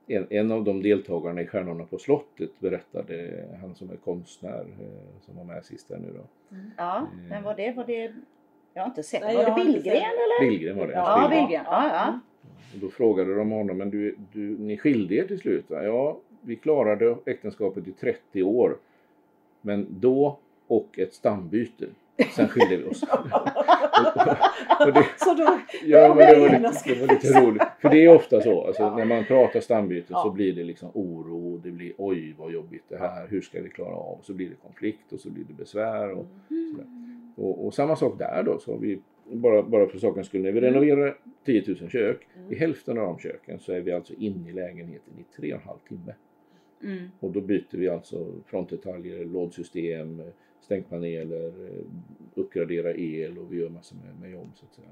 [0.07, 5.21] en, en av de deltagarna i Stjärnorna på slottet berättade, han som är konstnär eh,
[5.21, 6.57] som var med sist där nu då.
[6.77, 7.07] ja.
[7.13, 7.27] Mm.
[7.27, 8.13] men var det, var det,
[8.73, 10.49] jag har inte sett, Nej, var det Billgren eller?
[10.49, 10.93] Billgren var det.
[10.93, 11.47] Ja, Billgren.
[11.47, 11.65] Billgren.
[11.65, 12.19] Ja, ja.
[12.73, 15.83] Och då frågade de honom, men du, du, ni skilde er till slut va?
[15.83, 18.77] Ja, vi klarade äktenskapet i 30 år.
[19.61, 21.85] Men då och ett stambyte.
[22.35, 23.03] Sen skilde vi oss.
[24.79, 27.63] och det, Så då, ja, men det, var lite, det var lite roligt.
[27.81, 28.67] För det är ofta så.
[28.67, 30.31] Alltså, När man pratar stambyte så Ja.
[30.35, 31.57] blir det liksom oro.
[31.57, 33.27] Det blir oj vad jobbigt det här.
[33.27, 34.19] Hur ska vi klara av?
[34.21, 36.11] Så blir det konflikt och så blir det besvär.
[36.11, 36.85] Och, sådär.
[37.35, 38.59] Och, och samma sak där då.
[38.59, 38.99] Så har vi,
[39.33, 42.27] bara, bara för sakens skull, när vi renoverar 10 000 kök.
[42.49, 45.61] I hälften av de köken så är vi alltså inne i lägenheten i tre och
[45.61, 46.15] en halv timme.
[46.83, 47.09] Mm.
[47.19, 50.21] Och då byter vi alltså frontdetaljer, lådsystem,
[50.61, 51.85] stänkpaneler, eh,
[52.35, 54.87] uppgraderar el och vi gör massor med, med jobb så att säga.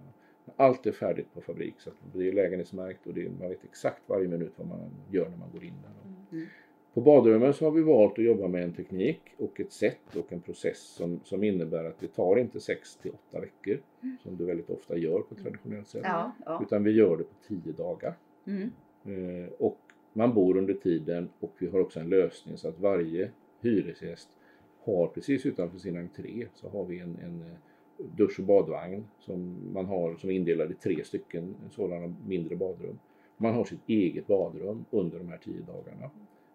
[0.56, 4.02] Allt är färdigt på fabrik så det är lägenhetsmärkt och det är, man vet exakt
[4.08, 6.12] varje minut vad man gör när man går in där.
[6.38, 6.48] Mm.
[6.94, 10.34] På badrummen så har vi valt att jobba med en teknik och ett sätt och
[10.34, 13.80] en process som, som innebär att det tar inte 6 till 8 veckor
[14.24, 16.02] som det väldigt ofta gör på traditionellt sätt.
[16.06, 16.62] Ja, ja.
[16.64, 18.14] Utan vi gör det på 10 dagar.
[18.46, 18.72] Mm.
[19.06, 19.78] Eh, och
[20.14, 24.30] man bor under tiden och vi har också en lösning så att varje hyresgäst
[24.84, 29.58] har precis utanför sin entré så har vi en, en eh, dusch och badvagn som
[29.74, 33.00] man har som är indelad i tre stycken sådana mindre badrum.
[33.38, 36.10] Man har sitt eget badrum under de här tio dagarna.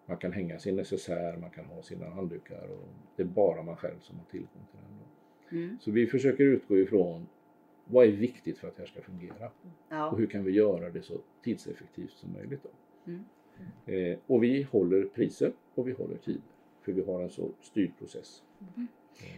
[0.09, 3.75] Man kan hänga sin necessär, man kan ha sina handdukar och det är bara man
[3.77, 5.59] själv som har tillgång till den.
[5.63, 5.77] Mm.
[5.81, 7.27] Så vi försöker utgå ifrån
[7.85, 9.51] vad är viktigt för att det här ska fungera?
[9.89, 10.09] Ja.
[10.11, 12.65] Och hur kan vi göra det så tidseffektivt som möjligt?
[13.07, 13.23] Mm.
[13.85, 16.41] Eh, och vi håller priser och vi håller tider.
[16.81, 18.43] För vi har en så styrd process.
[18.77, 18.83] Eh,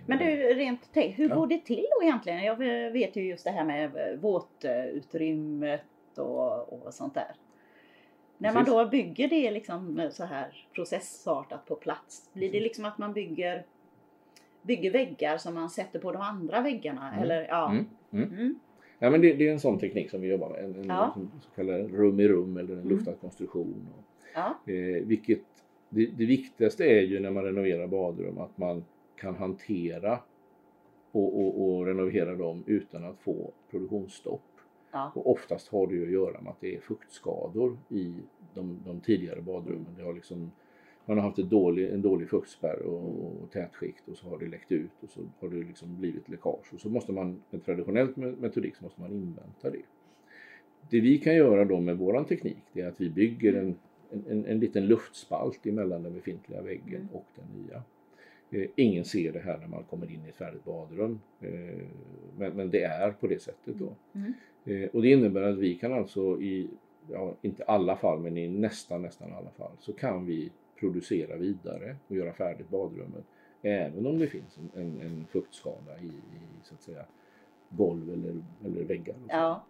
[0.06, 1.36] Men du, rent tänk, hur Ja.
[1.36, 2.44] går det till då egentligen?
[2.44, 2.56] Jag
[2.92, 5.82] vet ju just det här med våtutrymmet
[6.18, 7.36] och, och sånt där.
[8.42, 12.98] När man då bygger det liksom så här processartat på plats, blir det liksom att
[12.98, 13.66] man bygger,
[14.62, 17.10] bygger väggar som man sätter på de andra väggarna?
[17.12, 17.24] Mm.
[17.24, 17.72] Eller, ja.
[17.72, 18.40] Mm, mm.
[18.40, 18.60] Mm.
[19.00, 20.64] Ja, men det, det är en sån teknik som vi jobbar med.
[20.64, 21.16] En, en Ja.
[21.42, 22.90] så kallad rum i rum eller en Mm.
[22.90, 23.88] luftad konstruktion.
[23.98, 24.04] Och,
[24.36, 24.74] ja.
[24.74, 25.42] eh, vilket,
[25.90, 30.20] det, det viktigaste är ju när man renoverar badrum att man kan hantera
[31.12, 34.42] och, och, och renovera dem utan att få produktionsstopp.
[34.92, 35.12] Ja.
[35.16, 38.14] Och oftast har det ju att göra med att det är fuktskador i
[38.54, 39.96] de, de tidigare badrummen.
[39.98, 40.52] Det har liksom,
[41.06, 43.04] man har haft dålig, en dålig fuktspärr och,
[43.44, 46.74] och tätskikt och så har det läckt ut och så har det liksom blivit läckage.
[46.74, 49.82] Och så måste man med traditionell me- metodik så måste man invänta det.
[50.90, 53.76] Det vi kan göra då med våran teknik det är att vi bygger en,
[54.12, 57.08] en, en, en liten luftspalt emellan den befintliga väggen Mm.
[57.14, 57.84] och den nya.
[58.52, 61.20] Eh, ingen ser det här när man kommer in i ett färdigt badrum.
[61.42, 61.50] Eh,
[62.38, 63.96] men, men det är på det sättet då.
[64.16, 64.34] Mm.
[64.66, 66.70] Eh, och det innebär att vi kan alltså i,
[67.12, 71.96] ja, inte alla fall, men i nästan, nästan alla fall, så kan vi producera vidare
[72.08, 73.24] och göra färdigt badrummet.
[73.62, 77.06] Även om det finns en, en, en fuktskada i, i så att säga
[77.70, 79.16] golv eller, eller väggar.
[79.26, 79.66] Och, ja.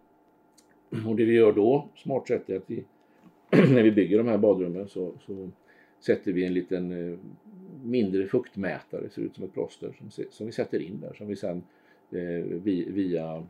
[1.07, 2.85] och det vi gör då, smart sätt, är att vi,
[3.51, 5.49] när vi bygger de här badrummen så, så
[5.99, 7.19] sätter vi en liten eh,
[7.83, 11.35] mindre fuktmätare, ser ut som ett plåster, som, som vi sätter in där, som vi
[11.35, 11.63] sen
[12.11, 13.47] eh, vi, via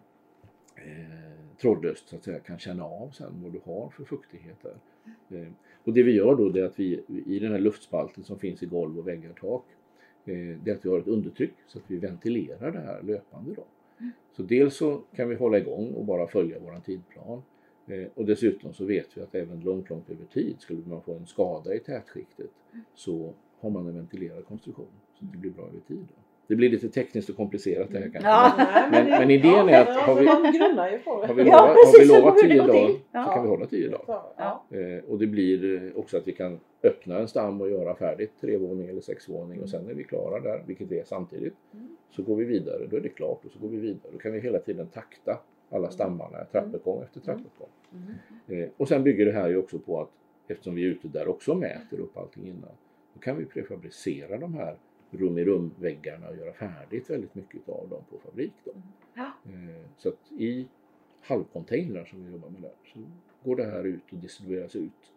[0.85, 4.77] eh, trådlöst så att säga kan känna av sen vad du har för fuktighet där.
[5.37, 5.47] Eh,
[5.83, 8.63] och det vi gör då det är att vi i den här luftspalten som finns
[8.63, 9.65] i golv och väggar och tak
[10.25, 13.53] eh, det är att vi har ett undertryck så att vi ventilerar det här löpande
[13.53, 13.65] då.
[14.31, 17.41] Så dels så kan vi hålla igång och bara följa våran tidplan
[17.87, 21.13] eh, och dessutom så vet vi att även långt, långt över tid skulle man få
[21.13, 22.49] en skada i tätskiktet
[22.95, 24.87] så har man en ventilerad konstruktion
[25.19, 26.07] så det blir bra över tid.
[26.15, 26.28] Då.
[26.49, 28.29] Det blir lite tekniskt och komplicerat det här kanske.
[28.29, 28.51] Ja.
[28.91, 30.25] Men- det- men idén är att ja, har vi-.
[30.27, 32.89] Har vi Ja, lovat, har vi lovat hur det 10 går dagar.
[33.11, 33.25] Ja.
[33.25, 34.03] så kan vi hålla 10 dagar.
[34.07, 34.33] Ja.
[34.69, 34.77] Ja.
[34.77, 38.89] Eh, och det blir också att vi kan öppna en stam och göra färdigt trevåning
[38.89, 41.53] eller sexvåning och sen är vi klara där, vilket vi är samtidigt.
[41.73, 41.87] Mm.
[42.11, 44.11] Så går vi vidare, då är det klart och så går vi vidare.
[44.11, 45.37] Då kan vi hela tiden takta
[45.71, 47.69] alla stammarna, trappuppgång efter trappuppgång.
[48.47, 48.63] Mm.
[48.63, 50.09] Eh, och sen bygger det här ju också på att
[50.47, 52.71] eftersom vi är ute där också och mäter upp allting innan,
[53.13, 54.75] då kan vi prefabricera de här
[55.11, 58.53] rum i rum-väggarna och göra färdigt väldigt mycket av dem på fabrik.
[58.63, 58.71] Då.
[59.13, 59.31] Ja.
[59.45, 60.67] Eh, så att i
[61.21, 62.99] halvcontainrar som vi jobbar med där så
[63.43, 65.11] går det här ut och distribueras ut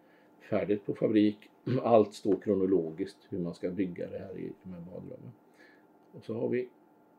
[0.50, 1.38] färdigt på fabrik.
[1.82, 5.32] Allt står kronologiskt hur man ska bygga det här i de här badrummen.
[6.12, 6.68] Och så har vi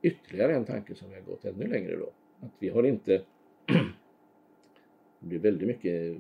[0.02, 2.10] ytterligare en tanke som vi har gått ännu längre då.
[2.40, 3.22] Att vi har inte
[5.20, 6.18] det blir väldigt mycket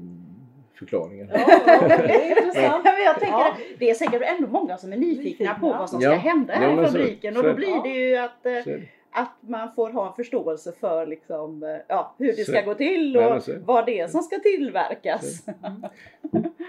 [0.73, 1.27] förklaringar.
[1.33, 2.83] Ja, det är intressant.
[2.83, 3.57] Men jag tänker Ja.
[3.79, 6.09] det är säkert ändå många som är nyfikna på vad som Ja.
[6.11, 8.81] ska hända här i så- fabriken och då blir det ju att, eh,
[9.11, 12.73] att man får ha en förståelse för liksom, eh, ja, hur det Så- ska gå
[12.73, 15.45] till Nej, och så- vad det är som ska tillverkas.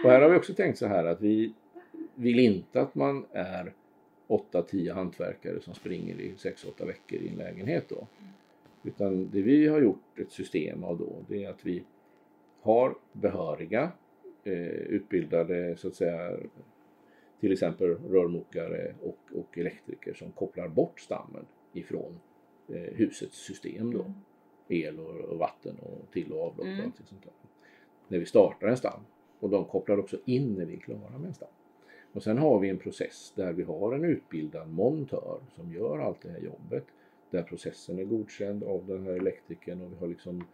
[0.05, 1.53] Och här har vi också tänkt så här att vi
[2.15, 3.73] vill inte att man är
[4.29, 8.07] 8-10 hantverkare som springer i 6-8 veckor i en lägenhet då.
[8.85, 11.83] Utan det vi har gjort ett system av då, det är att vi
[12.65, 13.93] har behöriga
[14.45, 16.37] eh, utbildade så att säga
[17.41, 22.21] till exempel rörmokare och, och elektriker som kopplar bort stammen ifrån
[22.69, 24.13] eh, husets system då.
[24.69, 26.79] El och, och vatten och till och avlopp Mm.
[26.79, 27.33] och allt sånt där.
[28.09, 29.01] När vi startar en stam.
[29.41, 31.49] Och de kopplar också in när vi är klara med en stam.
[32.13, 36.23] Och sen har vi en process där vi har en utbildad montör som gör allt
[36.23, 36.85] det här jobbet.
[37.31, 40.45] Där processen är godkänd av den här elektrikern och vi har liksom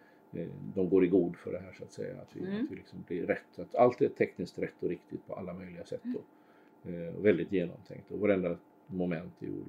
[0.74, 2.20] de går i god för det här så att säga.
[2.22, 2.64] Att vi, Mm.
[2.64, 3.58] att vi liksom blir rätt.
[3.58, 6.00] Att allt är tekniskt rätt och riktigt på alla möjliga sätt.
[6.02, 6.20] Då.
[6.90, 9.68] Eh, och väldigt genomtänkt och varenda moment är gjord.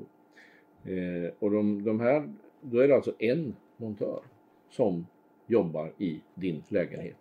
[0.84, 4.22] Eh, och de, de här, då är det alltså en montör
[4.70, 5.08] som
[5.48, 7.18] jobbar i din lägenhet.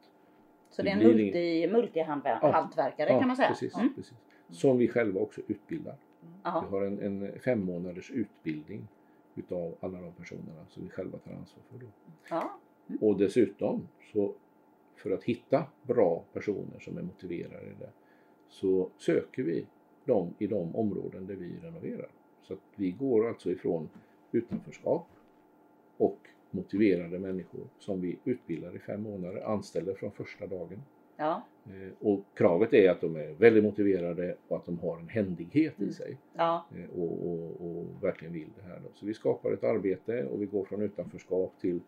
[0.70, 3.18] Så det är en Det multi, multihantverkare Ja.
[3.18, 3.48] kan man säga.
[3.48, 3.94] Precis, Mm.
[3.94, 4.14] precis.
[4.50, 5.94] Som vi själva också utbildar.
[6.44, 8.88] Vi har en, en fem månaders utbildning
[9.36, 11.78] utav alla de personerna som vi själva tar ansvar för.
[11.78, 11.86] Då.
[12.30, 12.58] Ja.
[13.00, 14.34] Och dessutom så
[14.96, 17.90] för att hitta bra personer som är motiverade där,
[18.48, 19.66] så söker vi
[20.04, 22.08] dem i de områden där vi renoverar.
[22.42, 23.88] Så att vi går alltså ifrån
[24.32, 25.06] utanförskap
[25.96, 26.18] och
[26.50, 30.82] motiverade människor som vi utbildar i fem månader, anställer från första dagen.
[31.16, 31.42] Ja.
[31.66, 35.74] Eh, Och kravet är att de är väldigt motiverade och att de har en händighet
[35.78, 35.92] i Mm.
[35.92, 36.66] sig Ja.
[36.76, 38.80] eh, och, och, och verkligen vill det här.
[38.80, 38.88] Då.
[38.94, 41.80] Så vi skapar ett arbete och vi går från utanförskap till,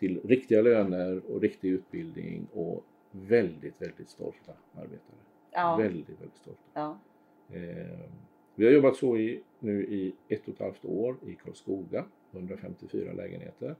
[0.00, 5.20] till riktiga löner och riktig utbildning och väldigt, väldigt stolta arbetare.
[5.50, 5.76] Ja.
[5.76, 6.60] Väldigt, väldigt stolta.
[6.72, 6.98] Ja.
[7.52, 8.00] Eh,
[8.54, 13.12] vi har jobbat så i, nu i ett och ett halvt år i Karlskoga, 154
[13.12, 13.76] lägenheter.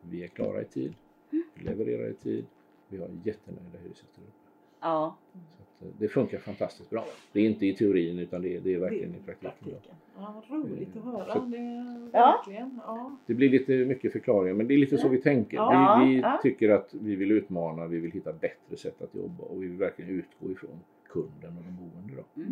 [0.00, 0.94] Vi är klara i tid,
[1.30, 2.46] vi levererar i tid,
[2.88, 4.47] vi har jättenöjda hyresgäster uppe.
[4.80, 5.16] Ja.
[5.32, 7.04] Så att, eh, det funkar fantastiskt bra.
[7.32, 9.78] Det är inte i teorin utan det är, det är verkligen Det i praktiken.
[10.18, 11.32] Ja, vad roligt att höra.
[11.34, 12.42] Så- Det är Ja.
[12.46, 12.80] verkligen.
[12.86, 13.16] Ja.
[13.26, 15.56] Det blir lite mycket förklaringar men det är lite så vi tänker.
[15.56, 16.38] Ja, vi vi ja.
[16.42, 19.76] tycker att vi vill utmana, vi vill hitta bättre sätt att jobba och vi vill
[19.78, 22.14] verkligen utgå ifrån kunden och de boende.
[22.34, 22.42] Då.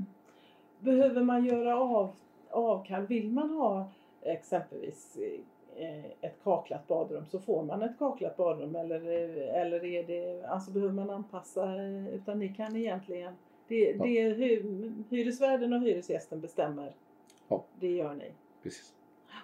[0.80, 2.10] Behöver man göra av,
[2.50, 3.06] avkall?
[3.06, 3.90] Vill man ha
[4.22, 5.40] exempelvis eh,
[6.20, 10.70] ett kaklat badrum så får man ett kaklat badrum eller, eh, eller är det, alltså
[10.70, 13.34] behöver man anpassa eh, utan ni kan egentligen
[13.68, 14.04] det, Ja.
[14.04, 14.62] det är hy,
[15.10, 16.92] hyresvärden och hyresgästen bestämmer.
[17.48, 17.64] Ja.
[17.80, 18.30] Det gör ni.
[18.62, 18.94] Precis.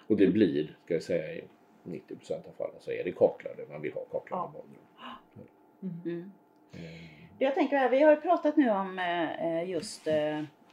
[0.09, 1.45] Och det blir, ska jag säga, i
[1.85, 3.65] 90 av fallen så är det kaklade.
[3.71, 4.53] Man vill ha kaklade Ja.
[4.53, 5.49] badrum.
[6.05, 6.33] Mm.
[6.73, 6.81] Eh,
[7.39, 10.07] Jag tänker här, vi har pratat nu om eh, just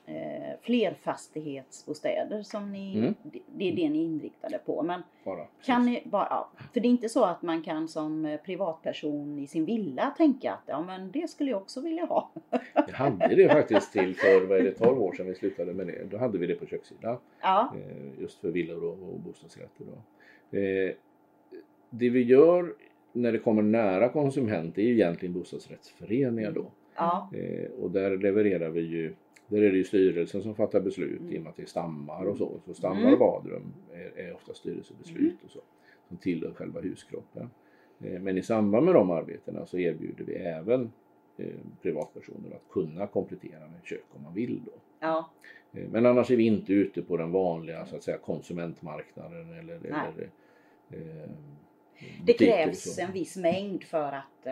[0.09, 3.13] eh, flerfastighetsbostäder som ni, Mm.
[3.23, 4.83] det, det är det ni är inriktade på.
[4.83, 5.45] Men Bara.
[5.65, 9.39] kan ni bara, ja, för det är inte så att man kan som eh, privatperson
[9.39, 12.31] i sin villa tänka att ja men det skulle jag också vilja ha.
[12.87, 15.87] Vi hade det faktiskt till för vad är det, 12 år sedan vi slutade med
[15.87, 16.03] det.
[16.11, 17.17] Då hade vi det på kökssidan.
[17.41, 19.85] Ja, eh, just för villor och, och bostadsrätter.
[19.85, 20.57] Då.
[20.57, 20.91] Eh,
[21.89, 22.73] det vi gör
[23.11, 26.65] när det kommer nära konsument är ju egentligen bostadsrättsföreningar då.
[26.95, 29.15] ja, Eh, och där levererar vi ju,
[29.49, 31.33] där är det ju styrelsen som fattar beslut Mm.
[31.33, 32.59] i och med att det är stammar och så.
[32.65, 33.13] Så stammar Mm.
[33.13, 35.59] och badrum är, är ofta styrelsebeslut och så.
[36.07, 37.49] Som tillhör själva huskroppen.
[37.99, 40.91] Eh, men i samband med de arbetena så erbjuder vi även
[41.37, 41.45] eh,
[41.81, 44.71] privatpersoner att kunna komplettera med kök om man vill då.
[44.99, 45.29] ja,
[45.73, 49.73] Eh, Men annars är vi inte ute på den vanliga så att säga, konsumentmarknaden eller,
[49.75, 50.29] eller
[50.89, 51.29] eh,
[52.23, 54.47] det krävs en viss mängd för att,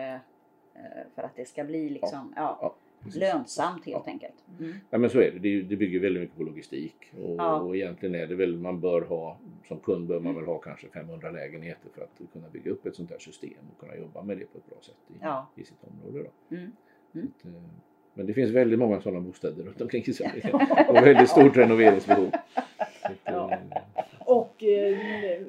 [1.14, 2.58] för att det ska bli liksom, ja.
[2.62, 2.74] Ja.
[3.04, 3.20] Precis.
[3.20, 4.12] lönsamt helt Ja.
[4.12, 4.34] enkelt.
[4.60, 4.74] Mm.
[4.90, 5.38] Ja men så är det.
[5.38, 6.96] Det, det bygger väldigt mycket på logistik.
[7.22, 7.60] Och, Ja.
[7.60, 10.88] och egentligen är det väl, man bör ha, som kund bör man väl ha kanske
[10.88, 14.38] 500 lägenheter för att kunna bygga upp ett sånt här system och kunna jobba med
[14.38, 15.50] det på ett bra sätt i, Ja.
[15.56, 16.24] i sitt område.
[16.50, 16.56] Då.
[16.56, 16.72] Mm.
[17.12, 17.60] Så att, eh,
[18.14, 20.52] men det finns väldigt många sådana bostäder runt omkring i Sverige
[20.88, 22.30] och väldigt stort renoveringsbehov.
[23.02, 23.52] Så att, Ja.
[23.52, 23.58] eh,
[24.20, 25.48] Och eh, mm,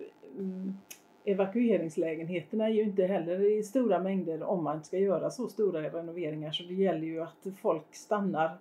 [1.31, 6.51] evakueringslägenheterna är ju inte heller i stora mängder om man ska göra så stora renoveringar
[6.51, 8.57] så det gäller ju att folk stannar,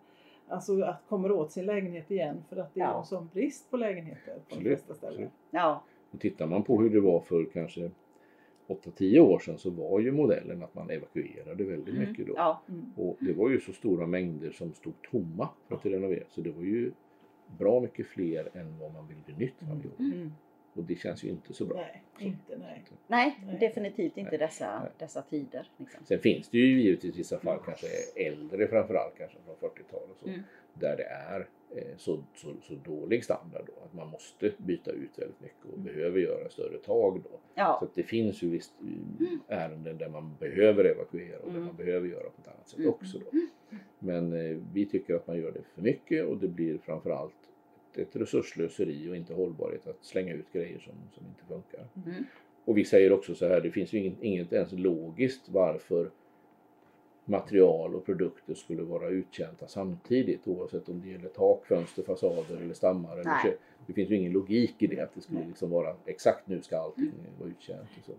[0.48, 2.98] alltså att kommer åt sin lägenhet igen för att det är Ja.
[2.98, 5.28] en sån brist på lägenheter på de flesta ställen.
[5.50, 7.90] Ja, Och tittar man på hur det var för kanske
[8.66, 12.08] 8-10 år sedan så var ju modellen att man evakuerade väldigt Mm.
[12.08, 12.32] mycket då.
[12.36, 12.92] ja, Mm.
[12.96, 16.24] Och det var ju så stora mängder som stod tomma för att renovera.
[16.28, 16.92] Så det var ju
[17.58, 20.14] bra mycket fler än vad man vill bli nytt varje år.
[20.14, 20.32] Mm.
[20.78, 21.76] Och det känns ju inte så bra.
[21.76, 22.84] Nej, inte nej.
[23.06, 23.56] nej, Nej.
[23.60, 24.38] definitivt inte Nej.
[24.38, 24.90] dessa, Nej.
[24.98, 25.70] dessa tider.
[25.76, 26.04] Liksom.
[26.04, 27.86] Sen finns det ju givetvis vissa fall, kanske
[28.16, 30.40] äldre framförallt, kanske från 40-talet och så, Mm.
[30.74, 35.18] där det är eh, så, så, så dålig standard då att man måste byta ut
[35.18, 37.30] väldigt mycket och behöver göra större tag då.
[37.30, 38.72] Så Ja, att det finns ju visst
[39.48, 41.66] eh, ärenden där man behöver evakuera och där Mm.
[41.66, 42.90] man behöver göra på ett annat sätt Mm.
[42.90, 43.18] också.
[43.18, 43.24] Då.
[43.98, 47.34] Men eh, vi tycker att man gör det för mycket och det blir framförallt
[47.98, 51.86] ett, ett resurslöseri och inte hållbarhet att slänga ut grejer som, som inte funkar.
[52.06, 52.24] Mm.
[52.64, 56.10] Och vi säger också så här, det finns ju inget, inget ens logiskt varför
[57.24, 62.74] material och produkter skulle vara uttjänta samtidigt oavsett om det gäller tak, fönster, fasader eller
[62.74, 63.12] stammar.
[63.12, 63.56] Eller kö-
[63.86, 66.76] det finns ju ingen logik i det att det skulle liksom vara exakt nu ska
[66.78, 67.88] allting vara uttjänt.
[67.98, 68.12] Och, så.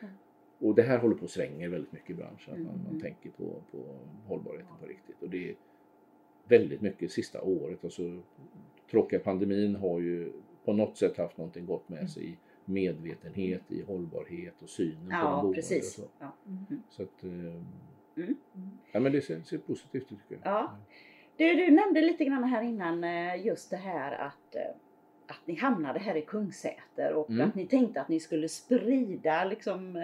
[0.00, 0.14] Mm.
[0.58, 2.92] och det här håller på att svänger väldigt mycket i branschen, att man, Mm.
[2.92, 3.78] man tänker på, på
[4.26, 5.22] hållbarheten på riktigt.
[5.22, 5.54] Och det
[6.48, 7.84] väldigt mycket sista året.
[7.84, 8.02] Alltså,
[8.90, 10.32] tråkiga pandemin har ju
[10.64, 15.10] på något sätt haft någonting gott med sig i medvetenhet, i hållbarhet och synen på
[15.10, 15.48] de ja boende.
[15.48, 15.94] och precis.
[15.94, 16.32] Så, Ja.
[16.90, 17.30] så att, eh,
[18.18, 18.34] Mm.
[18.92, 20.52] ja, men det ser, ser positivt ut tycker jag.
[20.54, 20.76] Ja.
[21.36, 24.62] Du, du nämnde lite grann här innan eh, just det här att, eh,
[25.26, 27.48] att ni hamnade här i Kungsäter och Mm.
[27.48, 29.98] att ni tänkte att ni skulle sprida liksom,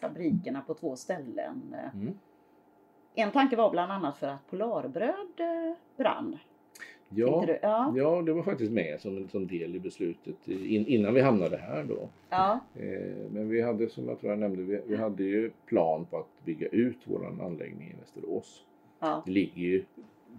[0.00, 1.76] fabrikerna på två ställen.
[1.94, 2.18] Mm.
[3.14, 6.38] En tanke var bland annat för att Polarbröd eh, brann.
[7.08, 7.46] Ja?
[7.62, 7.92] Ja.
[7.96, 11.84] ja, det var faktiskt med som som del i beslutet in, innan vi hamnade här
[11.84, 12.08] då.
[12.30, 12.60] Ja.
[12.74, 16.18] Eh, men vi hade, som jag tror jag nämnde, vi, vi hade ju plan på
[16.18, 18.64] att bygga ut vår anläggning i Västerås.
[19.00, 19.22] Ja.
[19.26, 19.84] Det ligger ju,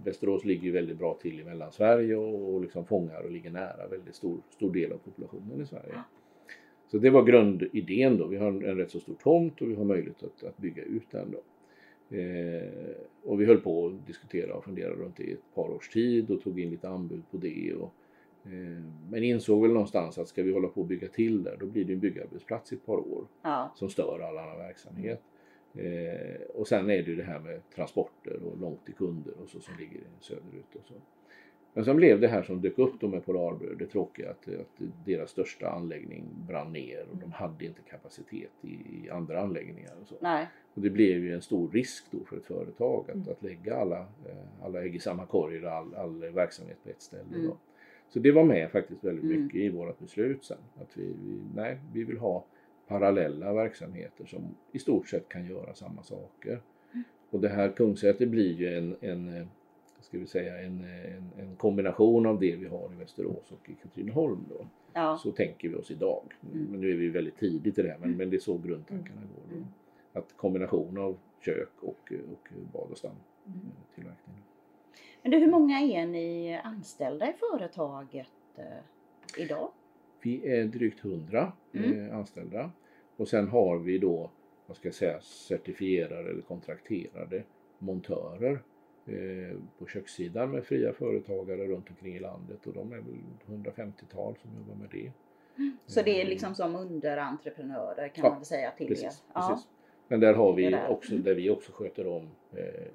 [0.03, 3.87] Västerås ligger ju väldigt bra till i Mellansverige och, och liksom fångar och ligger nära
[3.87, 5.93] väldigt stor, stor del av populationen i Sverige.
[6.87, 8.27] Så det var grundidén då.
[8.27, 10.83] Vi har en, en rätt så stor tomt och vi har möjlighet att, att bygga
[10.83, 11.39] ut den då.
[12.13, 15.89] Eh, och vi höll på att diskutera och fundera runt det i ett par års
[15.89, 17.73] tid och tog in lite anbud på det.
[17.73, 17.93] Och,
[18.45, 21.65] eh, men insåg väl någonstans att ska vi hålla på att bygga till där då
[21.65, 23.71] blir det en byggarbetsplats i ett par år Ja.
[23.75, 25.21] som stör all annan verksamhet.
[25.73, 29.49] Eh, och sen är det ju det här med transporter och långt till kunder och
[29.49, 30.93] så som ligger söderut och så.
[31.73, 34.81] Men sen blev det här som dök upp då med Polarbröd, det tråkiga att, att
[35.05, 40.15] deras största anläggning brann ner och de hade inte kapacitet i, andra anläggningar och så.
[40.21, 40.47] Nej.
[40.73, 43.27] Och det blev ju en stor risk då för ett företag att, Mm.
[43.31, 47.01] att lägga alla, eh, alla ägg i samma korg och all, all verksamhet på ett
[47.01, 47.35] ställe.
[47.35, 47.51] Mm.
[48.09, 49.43] Så det var med faktiskt väldigt Mm.
[49.43, 50.57] mycket i vårt beslut sen.
[50.81, 52.45] Att vi, vi, nej, vi vill ha
[52.87, 56.61] parallella verksamheter som i stort sett kan göra samma saker.
[56.93, 57.03] Mm.
[57.29, 59.47] Och det här Kungsäter blir ju en, en eh,
[60.03, 63.75] ska vi säga, en, en, en kombination av det vi har i Västerås och i
[63.75, 64.45] Katrineholm.
[64.49, 64.67] Då.
[64.93, 65.17] Ja.
[65.17, 66.23] Så tänker vi oss idag.
[66.53, 66.65] Mm.
[66.71, 69.21] Men nu är vi väldigt tidigt i det här, men, men det är så grundtankarna
[69.21, 69.43] går.
[69.49, 69.55] Då.
[69.55, 69.67] Mm.
[70.13, 74.43] Att kombination av kök och, och bad och stamtillverkning.
[75.21, 79.71] Men du, hur många är ni anställda i företaget eh, idag?
[80.21, 82.07] Vi är drygt 100 Mm.
[82.09, 82.71] eh, anställda
[83.17, 84.31] och sen har vi då,
[84.67, 87.43] vad ska jag säga, certifierade eller kontrakterade
[87.79, 88.59] montörer eh,
[89.79, 94.51] på kökssidan med fria företagare runt omkring i landet och de är väl 150-tal som
[94.57, 95.11] jobbar med det.
[95.85, 99.13] Så det är liksom som underentreprenörer kan Ja, man väl säga till Precis, er?
[99.33, 99.49] Ja.
[99.49, 99.67] precis.
[100.07, 102.87] Men där har vi också, där vi också sköter om eh,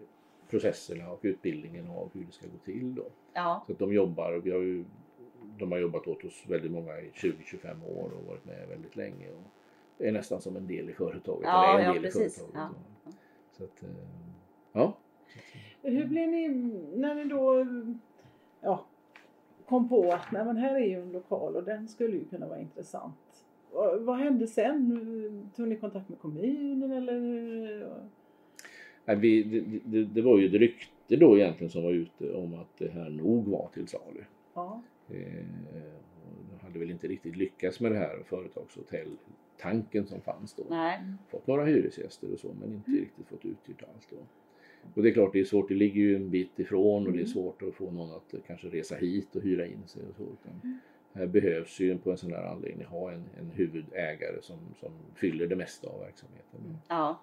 [0.50, 3.06] processerna och utbildningen av hur det ska gå till då.
[3.32, 3.64] Ja.
[3.66, 4.84] Så att de jobbar, vi har ju,
[5.58, 9.30] de har jobbat åt oss väldigt många i 20-25 år och varit med väldigt länge.
[9.30, 11.44] Och är nästan som en del i företaget.
[11.44, 12.36] Ja, eller en ja, del precis.
[12.36, 12.76] I företaget.
[13.04, 13.10] Ja.
[13.52, 13.88] Så att, eh,
[14.72, 14.96] ja.
[15.90, 16.48] Hur blev ni,
[16.96, 17.66] när ni då
[18.60, 18.86] ja,
[19.66, 22.48] kom på att nej, men här är ju en lokal och den skulle ju kunna
[22.48, 23.44] vara intressant.
[23.72, 25.50] Vad, vad hände sen?
[25.56, 27.18] Tog ni kontakt med kommunen eller?
[29.04, 32.54] Nej, vi, det, det, det var ju ett rykte då egentligen som var ute om
[32.54, 34.24] att det här nog var till salu.
[34.54, 34.82] Ja.
[35.08, 35.44] Eh,
[36.68, 40.62] hade väl inte riktigt lyckats med det här företagshotell-tanken som fanns då.
[40.70, 41.00] Nej.
[41.28, 44.16] Fått några hyresgäster och så men inte riktigt fått uthyrt allt då.
[44.94, 47.18] Och det är klart det är svårt, det ligger ju en bit ifrån och det
[47.18, 47.26] är Mm.
[47.26, 50.22] svårt att få någon att eh, kanske resa hit och hyra in sig och så.
[50.22, 50.78] Utan Mm.
[51.14, 55.46] här behövs ju på en sån här anläggning ha en, en huvudägare som, som fyller
[55.46, 56.76] det mesta av verksamheten.
[56.88, 57.20] Ja.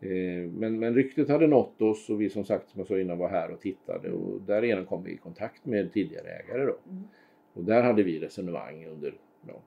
[0.00, 3.18] Eh, Men, men ryktet hade nått oss och vi som sagt som jag sa innan
[3.18, 6.76] var här och tittade och därigenom kom vi i kontakt med tidigare ägare då.
[6.90, 7.04] Mm.
[7.52, 9.14] Och där hade vi resonemang under
[9.48, 9.62] ja,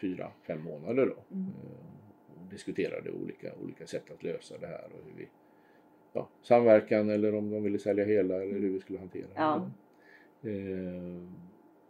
[0.00, 1.34] fyra, fem månader då.
[1.36, 1.46] Mm.
[1.46, 5.28] Eh, Och diskuterade olika, olika sätt att lösa det här och hur vi
[6.14, 9.66] ja, samverkan eller om de ville sälja hela eller hur vi skulle hantera Ja.
[10.40, 10.50] det.
[10.50, 11.22] Eh,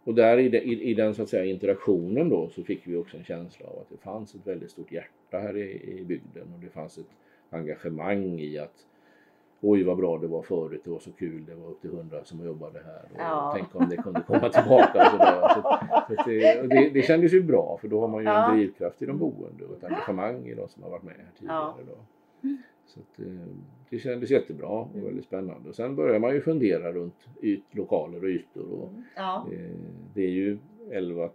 [0.03, 2.95] och där i, de, i, i den så att säga interaktionen då så fick vi
[2.95, 6.53] också en känsla av att det fanns ett väldigt stort hjärta här i, i bygden
[6.53, 7.09] och det fanns ett
[7.49, 8.85] engagemang i att
[9.61, 12.23] Oj vad bra det var förut, det var så kul, det var upp till hundra
[12.23, 13.51] som jobbade här och Ja.
[13.55, 14.99] tänk om det kunde komma tillbaka.
[15.01, 15.49] Och sådär.
[15.49, 15.61] Så,
[16.23, 18.51] så det, det, det kändes ju bra för då har man ju Ja.
[18.51, 21.31] en drivkraft i de boende och ett engagemang i de som har varit med här
[21.39, 21.73] tidigare.
[21.77, 21.77] Ja.
[21.87, 21.97] Då.
[22.85, 23.25] Så att, eh,
[23.95, 25.69] det kändes jättebra och väldigt spännande.
[25.69, 28.71] Och sen börjar man ju fundera runt yt, lokaler och ytor.
[28.71, 29.47] Och, Ja.
[29.53, 29.71] eh,
[30.13, 30.57] det är ju
[30.91, 31.29] 11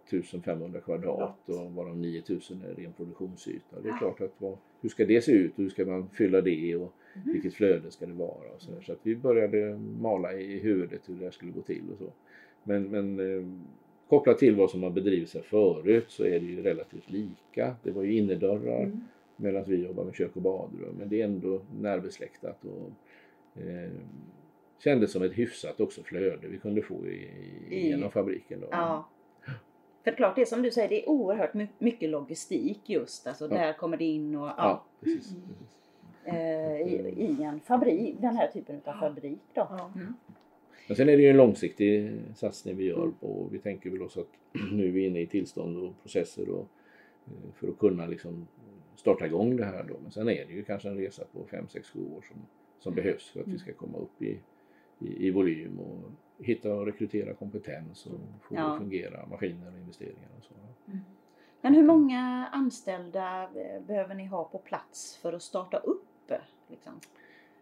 [0.45, 2.41] 500 kvadrat och varav 9 000
[2.71, 3.81] är ren produktionsyta.
[3.83, 5.53] Det är klart att vad, hur ska det se ut?
[5.57, 6.77] Hur ska man fylla det?
[6.77, 7.33] Och Mhm.
[7.33, 8.53] vilket flöde ska det vara?
[8.55, 11.83] Och så, så att vi började mala i huvudet hur det här skulle gå till
[11.93, 12.13] och så.
[12.63, 13.47] Men, men eh,
[14.09, 17.77] kopplat till vad som har bedrivits här förut så är det ju relativt lika.
[17.83, 19.01] Det var ju innerdörrar Mm.
[19.41, 20.95] Medan vi jobbar med kök och badrum.
[20.99, 22.91] Men det är ändå närbesläktat och
[23.63, 23.91] eh,
[24.85, 28.61] kändes som ett hyfsat också flöde vi kunde få i, i, I- genom fabriken.
[28.61, 28.67] Då.
[28.71, 29.09] Ja.
[30.05, 33.27] För klart, det är som du säger, det är oerhört my- mycket logistik just.
[33.27, 33.55] Alltså Ja.
[33.57, 35.31] där kommer det in och ja, Ja, precis.
[35.35, 35.43] Mm.
[35.49, 35.77] precis.
[36.25, 39.67] eh, i, i en fabrik, den här typen av fabrik då.
[39.71, 39.93] Ja.
[39.95, 40.15] Mm.
[40.89, 43.49] Men sen är det ju en långsiktig satsning vi gör på.
[43.53, 44.29] Vi tänker väl också att
[44.73, 46.69] nu är vi inne i tillstånd och processer och,
[47.27, 48.47] eh, för att kunna liksom
[49.01, 49.95] starta igång det här då.
[50.03, 52.37] Men sen är det ju kanske en resa på 5, 6, 7 år som,
[52.79, 54.39] som behövs för att vi ska komma upp i,
[54.99, 56.11] i, i volym och
[56.45, 58.77] hitta och rekrytera kompetens och få Ja.
[58.79, 60.55] fungera, maskiner och investeringar och så.
[61.63, 66.33] Men hur många anställda eh, behöver ni ha på plats för att starta upp?
[66.71, 66.93] Liksom?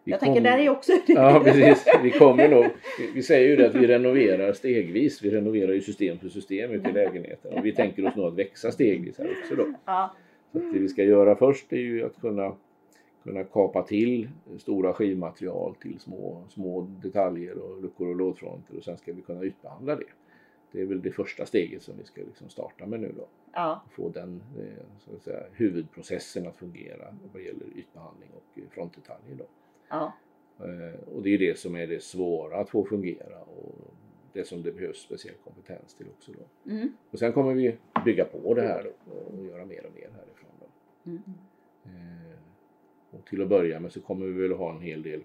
[0.05, 0.93] Vi Jag tänker, kom- där är också...
[1.07, 2.66] Ja precis, vi kommer nog,
[3.14, 6.89] vi säger ju det att vi renoverar stegvis, vi renoverar ju system för system ute
[6.91, 9.74] i lägenheten och vi tänker oss nog att växa stegvis här också då.
[9.84, 10.14] Ja.
[10.53, 12.57] Så det vi ska göra först är ju att kunna,
[13.22, 14.28] kunna kapa till
[14.59, 19.44] stora skivmaterial till små, små detaljer och luckor och lådfronter och sen ska vi kunna
[19.44, 20.05] ytbehandla det.
[20.72, 23.26] Det är väl det första steget som vi ska liksom starta med nu då.
[23.53, 23.82] ja.
[23.90, 29.34] Få den eh, så att säga, huvudprocessen att fungera vad gäller ytbehandling och eh, frontdetaljer.
[29.38, 29.44] Då.
[29.88, 30.12] ja.
[30.61, 33.74] Eh, Och det är det som är det svåra att få fungera och
[34.32, 36.32] det som det behövs speciell kompetens till också.
[36.32, 36.70] Då.
[36.70, 36.88] Mm.
[37.11, 40.11] Och sen kommer vi bygga på det här då och göra mer och mer.
[41.07, 41.22] Mm.
[43.11, 45.24] Och till att börja med så kommer vi väl ha en hel del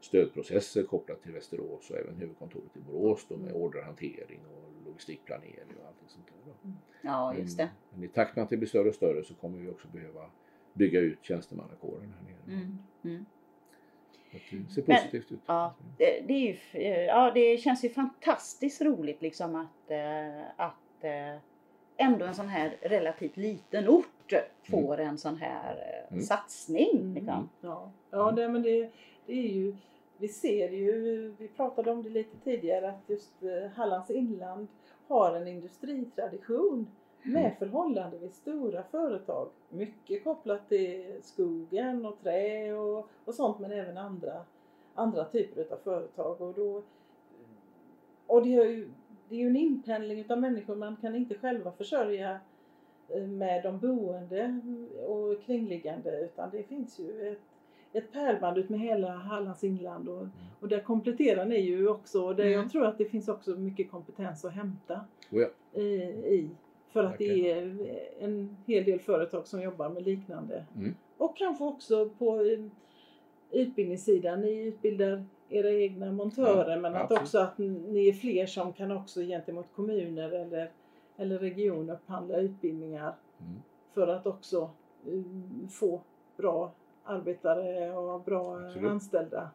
[0.00, 5.86] stödprocesser kopplat till Västerås och även huvudkontoret i Borås då med orderhantering och logistikplanering och
[5.86, 6.52] allting sånt där.
[6.62, 6.70] Då.
[7.02, 7.64] ja, just det.
[7.90, 9.88] Men, men i takt med att det blir större och större så kommer vi också
[9.88, 10.30] behöva
[10.72, 12.60] bygga ut tjänstemannakåren här nere.
[12.60, 12.78] Mm.
[13.04, 13.24] Mm.
[14.32, 14.38] Det
[14.72, 15.40] ser Men- positivt ut.
[15.46, 21.04] Ja, det, det, är ju, ja, det känns ju fantastiskt roligt liksom att, eh, att
[21.04, 21.40] eh,
[21.96, 24.32] ändå en sån här relativt liten ort
[24.70, 26.22] får en sån här eh, Mm.
[26.22, 26.90] satsning.
[27.00, 27.14] Mm.
[27.14, 27.48] Liksom.
[27.60, 28.90] Ja, ja det, men det,
[29.26, 29.76] det är ju,
[30.18, 34.66] vi ser ju, vi pratade om det lite tidigare, att just eh, Hallands inland
[35.08, 36.86] har en industritradition
[37.22, 37.56] med Mm.
[37.58, 39.48] förhållandevis stora företag.
[39.68, 44.44] Mycket kopplat till skogen och trä och, och sånt men även andra,
[44.94, 46.40] andra typer av företag.
[46.40, 46.82] Och, då,
[48.26, 48.88] och det, är ju,
[49.28, 52.40] det är ju en inpendling utav människor, man kan inte själva försörja
[53.08, 54.60] eh, med de boende
[55.06, 57.40] och kringliggande utan det finns ju ett,
[57.92, 60.26] ett pärlband ut med hela Hallands inland och,
[60.60, 62.26] och där kompletterar ni ju också.
[62.26, 62.58] Och där Mm.
[62.60, 65.00] jag tror att det finns också mycket kompetens att hämta
[65.30, 65.80] Oh ja.
[65.80, 65.84] i,
[66.34, 66.50] i.
[66.92, 67.76] För att det är
[68.20, 70.64] en hel del företag som jobbar med liknande.
[70.76, 70.94] Mm.
[71.18, 72.64] och kanske också på eh,
[73.50, 77.22] utbildningssidan, ni utbildar era egna montörer Ja, men att absolut.
[77.22, 80.70] också att ni är fler som kan också gentemot kommuner eller,
[81.16, 83.62] eller regioner upphandla utbildningar Mm.
[83.94, 84.70] för att också
[85.06, 86.00] eh, få
[86.36, 86.70] bra
[87.04, 88.90] arbetare och bra Absolut.
[88.90, 89.50] anställda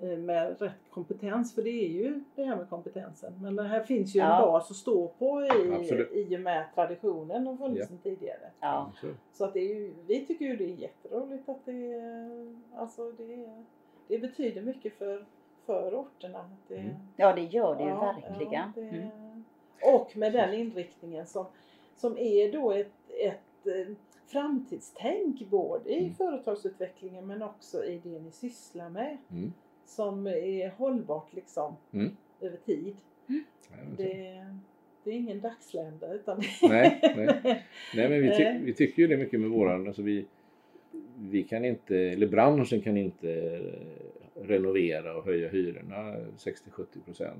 [0.00, 1.54] eh, med rätt kompetens.
[1.54, 3.32] För det är ju det här med kompetensen.
[3.42, 4.36] Men det här finns ju Ja.
[4.40, 6.12] en bas att stå på i, Absolut.
[6.12, 8.50] i och med traditionen har funnits sedan tidigare.
[8.60, 8.92] Ja.
[9.32, 9.44] Så.
[9.44, 11.94] Att det är ju, vi tycker ju det är jätteroligt att det,
[12.76, 13.48] alltså det,
[14.12, 15.24] det betyder mycket för,
[15.66, 16.50] för orterna.
[16.68, 16.94] Det, Mm.
[17.16, 18.52] ja, det gör det ju Ja, verkligen.
[18.52, 19.44] ja, det- Mm.
[19.94, 21.46] Och med den inriktningen som,
[21.96, 23.94] som är då ett, ett eh,
[24.26, 26.14] framtidstänk både i Mm.
[26.14, 29.52] företagsutvecklingen men också i det ni sysslar med Mm.
[29.86, 32.16] som är hållbart liksom Mm.
[32.40, 32.96] över tid.
[33.70, 33.96] Jajamensan.
[33.96, 34.46] Det,
[35.04, 37.40] det är ingen dagslända utan Nej, nej.
[37.94, 38.60] Nej men vi, ty Eh.
[38.60, 40.26] vi tycker ju det mycket med våran, alltså vi,
[41.16, 47.30] vi kan inte, eller branschen kan inte eh, renovera och höja hyrorna 60-70%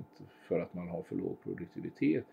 [0.47, 2.25] för att man har för låg produktivitet.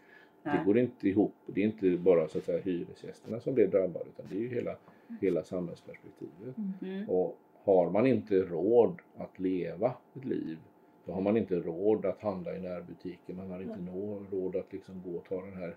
[0.42, 0.64] Det Nej.
[0.64, 1.34] går inte ihop.
[1.46, 4.48] Det är inte bara så att säga hyresgästerna som blir drabbade utan det är ju
[4.48, 4.76] hela,
[5.20, 6.56] hela samhällsperspektivet.
[6.82, 7.08] Mm.
[7.08, 10.58] Och har man inte råd att leva ett liv
[11.10, 13.36] då har man inte råd att handla i närbutiken.
[13.36, 13.80] Man har inte
[14.30, 15.76] råd att liksom gå och ta den här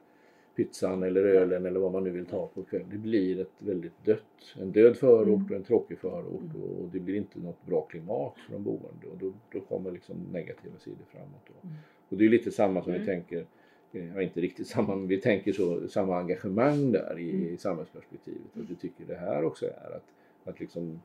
[0.56, 2.88] pizzan eller ölen eller vad man nu vill ta på kvällen.
[2.92, 5.46] Det blir ett väldigt dött, en död förort Mm.
[5.46, 6.42] och en tråkig förort
[6.80, 10.16] och det blir inte något bra klimat för de boende och då, då kommer liksom
[10.32, 11.42] negativa sidor framåt.
[11.48, 11.68] Då.
[11.68, 11.76] Mm.
[12.10, 13.08] Och det är lite samma som vi Mm.
[13.08, 13.46] tänker,
[13.92, 17.54] eh, ja inte riktigt samma, men vi tänker så, samma engagemang där i, Mm.
[17.54, 18.56] i samhällsperspektivet.
[18.56, 20.06] Och vi tycker det här också är att,
[20.44, 21.02] att liksom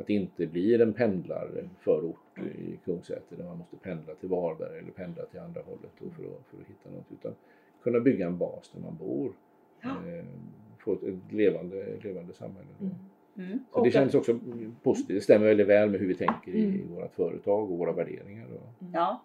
[0.00, 4.90] att det inte blir en pendlarförort i Kungsäter där man måste pendla till Varberg eller
[4.90, 6.12] pendla till andra hållet för, att,
[6.50, 7.12] för att hitta något.
[7.12, 7.32] Utan
[7.82, 9.32] kunna bygga en bas där man bor.
[9.80, 9.88] Ja.
[9.88, 10.24] Eh,
[10.78, 12.68] få ett, ett levande, levande samhälle.
[12.80, 12.94] Mm.
[13.36, 13.58] Mm.
[13.72, 14.38] Så Och det känns också
[14.82, 15.16] positivt.
[15.16, 16.94] Det stämmer väldigt väl med hur vi tänker i Mm.
[16.94, 18.46] vårt företag och våra värderingar.
[18.54, 19.22] Och, Ja.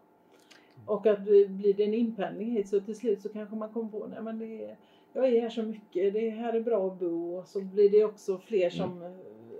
[0.86, 3.90] Och att det- blir det en inpendling hit så till slut så kanske man kommer
[3.90, 4.76] på nej men det är,
[5.14, 8.04] jag är här så mycket, det här är bra att bo och så blir det
[8.06, 9.12] också fler som eh,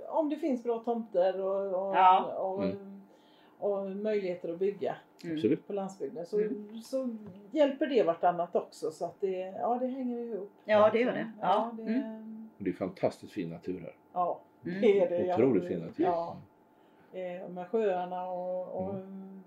[0.08, 2.34] om det finns bra tomter och, och, Ja.
[2.38, 3.02] och, Mm.
[3.60, 5.58] och möjligheter att bygga Mm.
[5.68, 6.82] På landsbygden så, Mm.
[6.82, 7.16] så
[7.52, 10.52] hjälper det vartannat också så att det, ja, det hänger ihop.
[10.66, 11.32] Ja, det gör det.
[11.42, 11.84] Ja, Ja.
[11.84, 12.50] det, Mm.
[12.58, 13.96] det är fantastiskt fin natur här.
[14.14, 14.82] ja, Mm.
[14.82, 15.26] det är det.
[15.26, 16.04] Jag- Otroligt fin natur.
[16.04, 16.38] Ja,
[17.14, 19.44] eh, med sjöarna och, och Mm.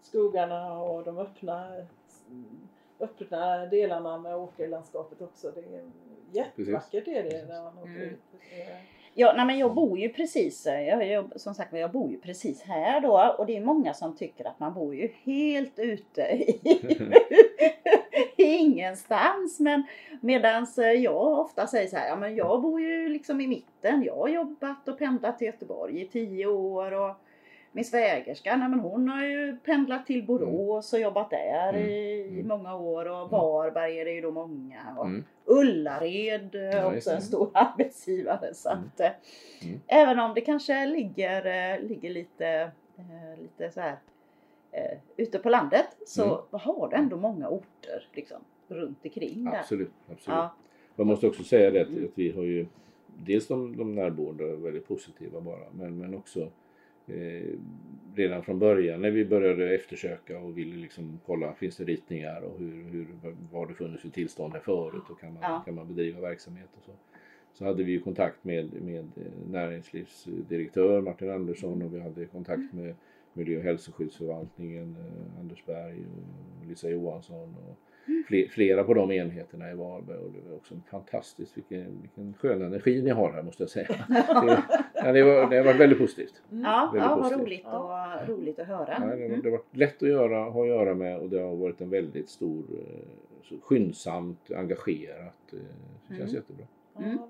[0.00, 1.68] skogarna och de öppna,
[3.00, 5.50] öppna delarna med åkerlandskapet också.
[5.50, 5.90] Det är
[6.32, 8.02] jättevackert är det när man åker Mm.
[8.08, 8.20] ut.
[9.16, 12.18] Ja, nej, men jag bor ju precis, eh, jag, jag, som sagt jag bor ju
[12.18, 16.22] precis här då och det är många som tycker att man bor ju helt ute
[16.22, 16.60] i,
[18.36, 19.60] ingenstans.
[19.60, 19.82] Men
[20.20, 24.02] medans eh, jag ofta säger så här, ja men jag bor ju liksom i mitten.
[24.02, 27.16] Jag har jobbat och pendlat till Göteborg i tio år och
[27.76, 31.88] min svägerska, nej men hon har ju pendlat till Borås och jobbat där Mm.
[31.90, 32.48] i, Mm.
[32.48, 34.80] många år och Varberg är det ju då många.
[34.98, 35.24] Och, Mm.
[35.46, 38.54] Ullared, eh, Ja, också en stor arbetsgivare.
[38.54, 38.84] Så Mm.
[38.84, 39.10] att, eh,
[39.62, 39.80] Mm.
[39.86, 42.70] Även om det kanske ligger, eh, ligger lite,
[43.40, 43.96] lite så här,
[44.72, 46.36] eh, ute på landet så Mm.
[46.50, 49.58] har du ändå många orter liksom, runt omkring där.
[49.58, 49.90] Absolut.
[50.12, 50.36] absolut.
[50.36, 50.54] Ja.
[50.96, 52.04] Man måste också säga det att, Mm.
[52.04, 52.66] att vi har ju
[53.24, 56.48] dels de, de närboende väldigt positiva bara men, men också
[57.06, 57.50] eh,
[58.14, 62.58] redan från början när vi började eftersöka och ville liksom kolla finns det ritningar och
[62.58, 63.06] hur, hur,
[63.52, 65.62] vad har det funnits för tillstånd här förut och kan man, Ja.
[65.64, 66.92] kan man bedriva verksamhet och så.
[67.52, 72.72] Så hade vi ju kontakt med, med eh, näringslivsdirektör Martin Andersson och vi hade kontakt
[72.72, 72.94] med
[73.32, 77.78] miljö och hälsoskyddsförvaltningen eh, Anders Berg och Lisa Johansson och
[78.28, 82.62] fle- flera på de enheterna i Varberg och det var också fantastiskt vilken, vilken skön
[82.62, 83.86] energi ni har här måste jag säga.
[84.08, 84.62] Det,
[84.94, 86.42] ja, det, var, det har varit väldigt positivt.
[86.52, 86.64] mm.
[86.64, 87.46] Ja, Väldigt ja vad positivt.
[87.46, 88.86] roligt, och, roligt att höra.
[88.88, 89.40] Ja, det, har- Mm.
[89.42, 91.90] det har varit lätt att göra, ha att göra med och det har varit en
[91.90, 93.08] väldigt stor, eh,
[93.42, 95.52] så skyndsamt engagerat.
[95.52, 95.58] eh,
[96.08, 96.34] Det känns Mm.
[96.34, 96.66] jättebra.
[96.98, 97.18] Mm.
[97.18, 97.28] Ja.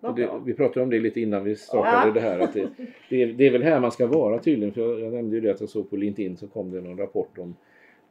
[0.00, 2.12] Vad det, vi pratade om det lite innan vi startade Ja.
[2.14, 2.38] det här.
[2.38, 2.68] Att det,
[3.10, 4.74] det, är, det är väl här man ska vara tydligen.
[4.74, 6.98] För jag, jag nämnde ju det att jag såg på LinkedIn så kom det någon
[6.98, 7.56] rapport om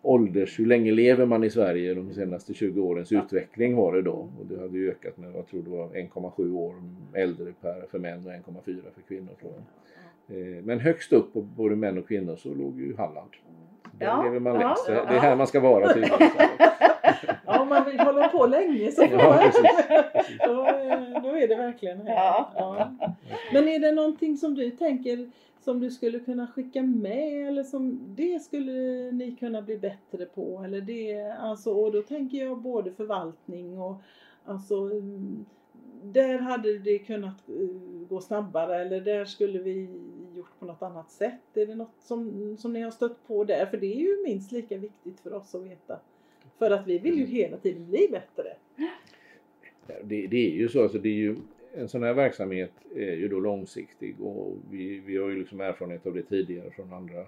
[0.01, 4.29] ålders, hur länge lever man i Sverige de senaste 20 årens utveckling var det då.
[4.39, 6.75] Och det hade ju ökat med, jag tror det var 1,7 år
[7.13, 8.63] äldre per, för män och 1,4
[8.95, 9.61] för kvinnor tror jag.
[10.37, 13.29] Eh, Men högst upp på både män och kvinnor så låg ju Halland.
[13.91, 14.87] Där Ja, lever man ja, längst.
[14.87, 15.05] Det ja.
[15.05, 16.19] det är här man ska vara tydligen.
[17.45, 19.87] Ja, om man vill hålla på länge så Ja, precis.
[20.45, 20.53] då,
[21.23, 22.15] då är det verkligen här.
[22.15, 22.91] Ja.
[23.53, 25.31] Men är det någonting som du tänker
[25.69, 30.61] som du skulle kunna skicka med eller som det skulle ni kunna bli bättre på?
[30.65, 33.95] Eller det, alltså, och då tänker jag både förvaltning och
[34.45, 35.45] alltså mm,
[36.03, 39.89] där hade det kunnat eh, gå snabbare eller där skulle vi
[40.35, 41.41] gjort på något annat sätt.
[41.57, 43.65] Är det något som, som ni har stött på där?
[43.65, 45.99] För det är ju minst lika viktigt för oss att veta.
[46.57, 48.55] För att vi vill ju hela tiden bli bättre.
[50.03, 51.35] Det, det är ju så, alltså det är ju,
[51.73, 56.05] en sån här verksamhet är ju då långsiktig och vi, vi har ju liksom erfarenhet
[56.07, 57.19] av det tidigare från andra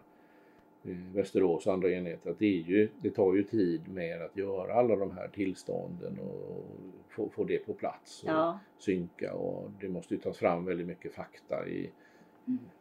[0.83, 4.37] eh, Västerås och andra enheter att det, är ju, det tar ju tid med att
[4.37, 6.65] göra alla de här tillstånden och
[7.09, 8.59] få, få det på plats och Ja.
[8.79, 11.89] synka och det måste ju tas fram väldigt mycket fakta i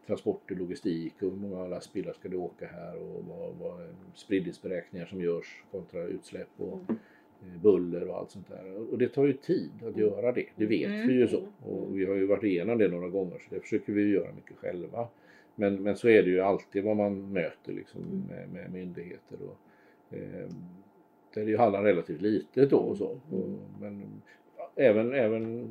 [0.06, 5.20] transporter, logistik och hur många lastbilar ska det åka här och vad, vad spridningsberäkningar som
[5.20, 6.96] görs kontra utsläpp och eh,
[7.62, 8.92] buller och allt sånt där.
[8.92, 11.08] Och det tar ju tid att göra det, det vet Mm.
[11.08, 11.42] vi ju så.
[11.64, 14.56] Och vi har ju varit igenom det några gånger så det försöker vi göra mycket
[14.56, 15.08] själva.
[15.54, 18.22] Men, men så är det ju alltid vad man möter liksom Mm.
[18.28, 19.38] med, med myndigheter.
[19.42, 20.48] Och, eh,
[21.34, 23.06] där är ju Halland relativt litet då och så.
[23.30, 23.48] Och,
[23.80, 24.22] men
[24.76, 25.68] även, även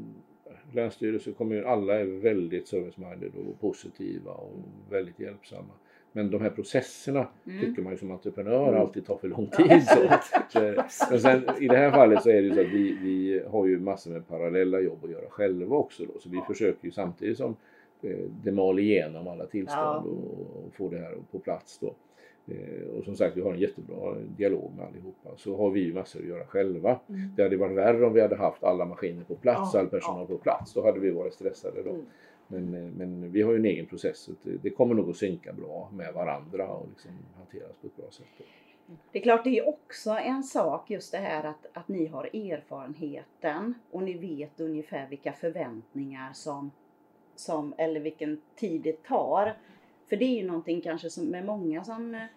[0.73, 4.51] Länsstyrelse kommun, alla är väldigt service-minded och positiva och
[4.89, 5.73] väldigt hjälpsamma.
[6.11, 7.59] Men de här processerna Mm.
[7.65, 8.81] tycker man ju som entreprenör Mm.
[8.81, 9.83] alltid tar för lång tid.
[9.87, 10.09] Så.
[10.49, 10.59] Så,
[11.11, 13.65] Men sen, I det här fallet så är det ju så att vi, vi har
[13.65, 16.03] ju massor med parallella jobb att göra själva också.
[16.05, 16.19] Då.
[16.19, 16.45] Så vi Ja.
[16.47, 17.55] försöker ju samtidigt som
[18.01, 19.97] eh, det mal igenom alla tillstånd Ja.
[19.97, 21.93] och, och få det här på plats då.
[22.53, 25.29] Eh, och som sagt, vi har en jättebra dialog med allihopa.
[25.37, 26.99] Så har vi massor att göra själva.
[27.09, 27.21] Mm.
[27.35, 30.27] Det hade varit värre om vi hade haft alla maskiner på plats, Ja, all personal
[30.27, 30.73] på plats.
[30.73, 31.89] Då hade vi varit stressade då.
[31.89, 32.05] Mm.
[32.51, 34.31] Men, eh, men vi har ju en egen process så
[34.61, 38.27] det, kommer nog att synka bra med varandra och liksom hanteras på ett bra sätt.
[39.11, 42.23] Det är klart, det är också en sak just det här att, att ni har
[42.23, 46.71] erfarenheten och ni vet ungefär vilka förväntningar som,
[47.35, 49.57] som eller vilken tid det tar.
[50.09, 52.27] För det är ju någonting kanske som med många som,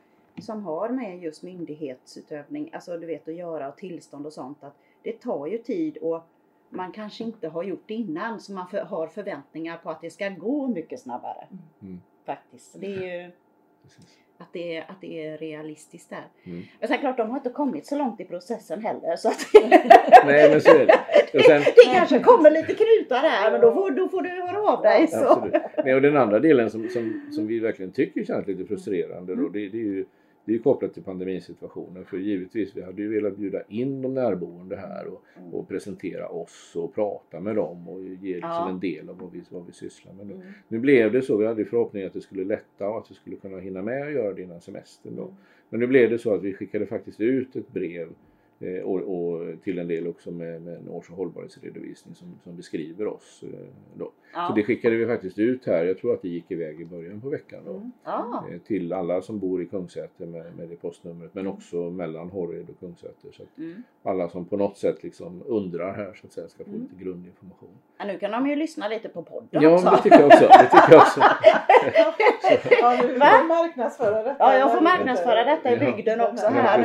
[0.40, 4.76] som har med just myndighetsutövning, alltså du vet att göra och tillstånd och sånt, att
[5.02, 6.24] det tar ju tid och
[6.72, 10.10] man kanske inte har gjort det innan så man för, har förväntningar på att det
[10.10, 11.46] ska gå mycket snabbare.
[11.82, 12.00] Mm.
[12.26, 12.72] Faktiskt.
[12.72, 13.30] Så Det är ju
[14.38, 16.24] att det, är, att det är realistiskt där.
[16.44, 16.62] Mm.
[16.80, 19.16] Men sen klart, de har inte kommit så långt i processen heller.
[19.16, 19.46] Så att
[20.26, 20.98] Nej men så är det.
[21.38, 24.72] Och sen, det kanske kommer lite knutar här, men då får, då får du höra
[24.72, 25.06] av dig.
[25.06, 25.26] Så.
[25.26, 25.62] Absolut.
[25.84, 29.48] Nej, och den andra delen som, som, som vi verkligen tycker känns lite frustrerande då,
[29.48, 30.04] det, det är ju
[30.44, 32.04] det är kopplat till pandemisituationen.
[32.04, 35.54] För givetvis, vi hade ju velat bjuda in de närboende här och, Mm.
[35.54, 38.70] och presentera oss och prata med dem och ge liksom Ja.
[38.70, 40.26] en del av vad vi, vad vi sysslar med.
[40.26, 40.34] Nu.
[40.34, 40.46] Mm.
[40.68, 43.36] nu blev det så, vi hade förhoppningen att det skulle lätta och att vi skulle
[43.36, 45.16] kunna hinna med att göra det innan semestern.
[45.16, 45.34] Då.
[45.70, 48.08] Men nu blev det så att vi skickade faktiskt ut ett brev
[48.84, 53.06] och, och till en del också med, med en års och hållbarhetsredovisning som, som beskriver
[53.06, 53.44] oss.
[53.46, 53.58] Eh,
[53.94, 54.04] då.
[54.04, 54.52] Så Ja.
[54.56, 57.28] det skickade vi faktiskt ut här, jag tror att det gick iväg i början på
[57.28, 57.60] veckan.
[57.66, 57.70] Då.
[57.72, 57.92] Mm.
[58.04, 58.44] Ja.
[58.52, 62.70] Eh, Till alla som bor i Kungsäter med, med det postnumret men också mellan Horred
[62.70, 63.30] och Kungsäter.
[63.32, 63.82] Så att Mm.
[64.02, 66.82] alla som på något sätt liksom undrar här så att säga ska få Mm.
[66.82, 67.68] lite grundinformation.
[67.98, 69.84] Ja, nu kan de ju lyssna lite på podden Ja, också.
[69.84, 70.46] men det tycker jag också.
[70.46, 71.20] Det tycker jag också.
[72.80, 74.36] Ja, du får marknadsföra detta.
[74.38, 75.92] Ja, jag får marknadsföra detta i Ja.
[75.96, 76.78] bygden också Ja, här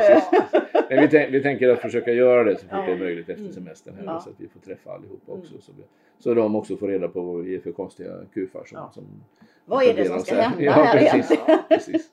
[0.90, 1.00] nu.
[1.00, 2.82] vi, tänk, vi tänker att försöka göra det så fort Ja.
[2.86, 3.52] det är möjligt efter Mm.
[3.52, 4.20] semestern här Ja.
[4.20, 5.40] så att vi får träffa allihopa Mm.
[5.40, 5.60] också.
[5.60, 5.82] Så, vi,
[6.18, 8.90] så de också får reda på vad vi är för konstiga kufar som, Ja.
[8.94, 9.04] som
[9.64, 11.58] Vad är det som ska hända ja, här precis, Ja.
[11.68, 12.10] precis.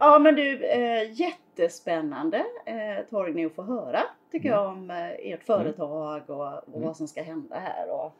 [0.00, 4.60] Ja men du, eh, jättespännande eh, Torgny att få höra tycker Mm.
[4.60, 6.82] jag om eh, ert företag och, och Mm.
[6.86, 7.90] vad som ska hända här.
[7.90, 8.12] Och,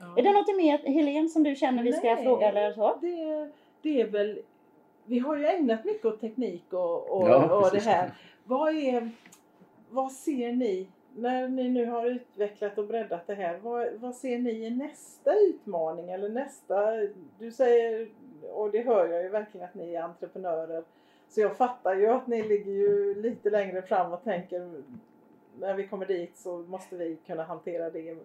[0.00, 0.12] Ja.
[0.16, 2.98] Är det något mer Helene som du känner vi ska Nej, fråga eller så?
[3.00, 3.50] Det,
[3.82, 4.38] det är väl,
[5.08, 8.10] vi har ju ägnat mycket åt teknik och, och, Ja, och det här.
[8.44, 9.10] Vad, är,
[9.90, 14.38] vad ser ni, när ni nu har utvecklat och breddat det här, vad, vad ser
[14.38, 16.92] ni i nästa utmaning eller nästa,
[17.38, 18.08] du säger,
[18.52, 20.84] och det hör jag ju verkligen att ni är entreprenörer,
[21.28, 24.82] så jag fattar ju att ni ligger ju lite längre fram och tänker
[25.60, 28.10] när vi kommer dit så måste vi kunna hantera det.
[28.10, 28.24] Mm.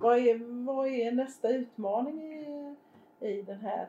[0.00, 2.76] Vad, är, vad är nästa utmaning i,
[3.20, 3.86] i den här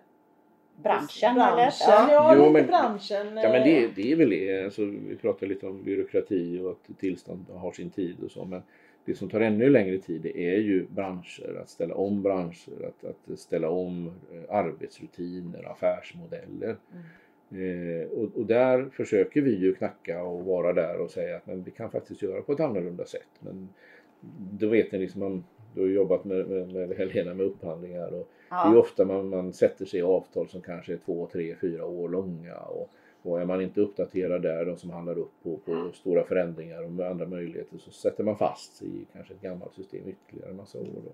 [0.75, 1.53] Branschen, branschen?
[1.53, 1.71] eller?
[1.87, 2.35] Ja, Ja.
[2.35, 3.27] Jo, lite men- branschen.
[3.37, 4.63] Ja men det, eh, det är väl det.
[4.63, 8.45] Alltså, vi pratar lite om byråkrati och att tillstånd har sin tid och så.
[8.45, 8.61] Men
[9.05, 13.31] det som tar ännu längre tid det är ju branscher, att ställa om branscher, att,
[13.31, 16.75] att ställa om eh, arbetsrutiner, affärsmodeller.
[17.51, 21.63] Eh, och, och där försöker vi ju knacka och vara där och säga att men
[21.63, 23.29] vi kan faktiskt göra på ett annorlunda sätt.
[23.39, 23.69] Men
[24.51, 25.43] då vet ni liksom, man,
[25.75, 28.81] du har jobbat med, med, med Helena med upphandlingar och det är ju Ja.
[28.81, 32.55] ofta man, man sätter sig i avtal som kanske är två, tre, fyra år långa.
[32.55, 32.89] Och,
[33.21, 37.07] och är man inte uppdaterad där, de som handlar upp på, på stora förändringar och
[37.07, 40.79] andra möjligheter, så sätter man fast sig i kanske ett gammalt system ytterligare en massa
[40.79, 41.01] år.
[41.05, 41.11] Då.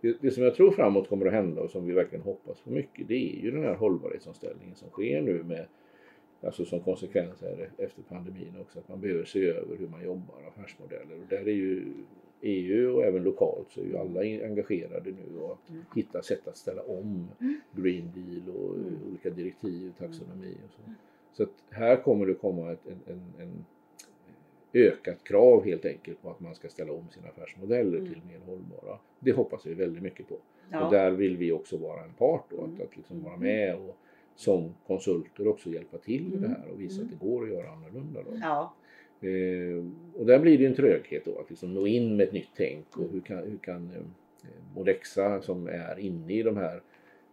[0.00, 2.70] Det, det som jag tror framåt kommer att hända och som vi verkligen hoppas på
[2.70, 5.66] mycket, det är ju den här hållbarhetsomställningen som sker nu med
[6.42, 10.36] Alltså som konsekvens här efter pandemin också, att man behöver se över hur man jobbar,
[10.48, 11.20] affärsmodeller.
[11.20, 11.92] Och där är ju
[12.42, 15.82] EU och även lokalt så är ju alla engagerade nu och att Mm.
[15.94, 17.60] hitta sätt att ställa om Mm.
[17.72, 18.94] Green Deal och Mm.
[19.10, 20.80] olika direktiv, taxonomi och så.
[21.32, 23.64] Så att här kommer det komma ett en, en, en
[24.74, 28.12] ökat krav helt enkelt på att man ska ställa om sina affärsmodeller Mm.
[28.12, 28.98] till mer hållbara.
[29.20, 30.34] Det hoppas vi väldigt mycket på.
[30.34, 30.88] Och Ja.
[30.90, 32.74] där vill vi också vara en part då, Mm.
[32.74, 33.96] att, att liksom vara med och
[34.34, 36.50] som konsulter också hjälpa till i det Mm.
[36.50, 38.22] här och visa att det går att göra annorlunda.
[38.22, 38.30] Då.
[38.40, 38.74] Ja.
[39.20, 39.84] Eh,
[40.20, 42.96] och där blir det en tröghet då, att liksom nå in med ett nytt tänk
[42.96, 46.80] och hur kan, hur kan eh, Modexa som är inne i de här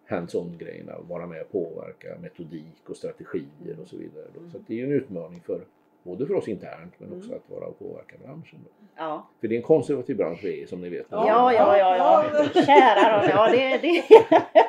[0.10, 4.26] hands-on grejerna vara med och påverka metodik och strategier och så vidare.
[4.34, 4.50] Då.
[4.50, 5.62] Så att det är ju en utmaning för
[6.04, 7.40] Både för oss internt men också Mm.
[7.46, 8.60] att vara och påverka branschen.
[8.64, 8.70] Då.
[8.96, 9.30] Ja.
[9.42, 11.06] För det är en konservativ bransch vi är som ni vet.
[11.10, 11.28] Ja.
[11.28, 12.50] Ja, ja, ja, ja.
[12.66, 14.04] Kära nån, ja det, det.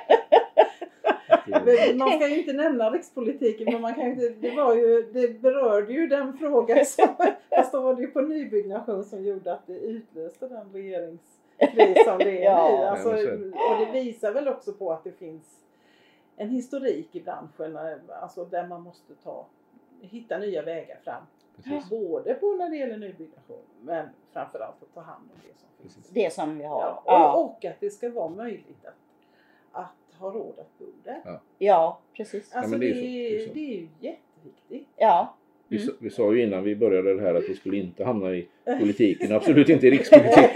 [1.97, 5.93] Man ska ju inte nämna rikspolitiken men man kan inte, det, var ju, det berörde
[5.93, 7.09] ju den frågan som,
[7.51, 12.19] fast då var det ju på nybyggnation som gjorde att det utlöste den regeringskris som
[12.19, 12.79] det är Ja.
[12.81, 12.85] nu.
[12.85, 15.61] Alltså, Ja, och det visar väl också på att det finns
[16.37, 17.79] en historik i branschen
[18.23, 19.47] alltså där man måste ta,
[20.01, 21.23] hitta nya vägar fram.
[21.65, 21.91] Precis.
[21.91, 26.09] Både på när det gäller nybyggnation men framförallt att ta hand om det som finns.
[26.09, 26.81] Det som vi har.
[26.81, 28.95] Ja, Ja, och, och att det ska vara möjligt att,
[29.73, 31.41] att ha råd att bo där.
[31.59, 32.53] ja precis.
[32.53, 33.55] Alltså men det, det är är ju så, det är så.
[33.55, 34.89] det är ju jätteviktigt.
[34.97, 35.37] Ja.
[35.69, 35.89] Vi, Mm.
[35.89, 38.49] sa- vi sa ju innan vi började det här att vi skulle inte hamna i
[38.81, 40.51] politiken, absolut inte i rikspolitiken.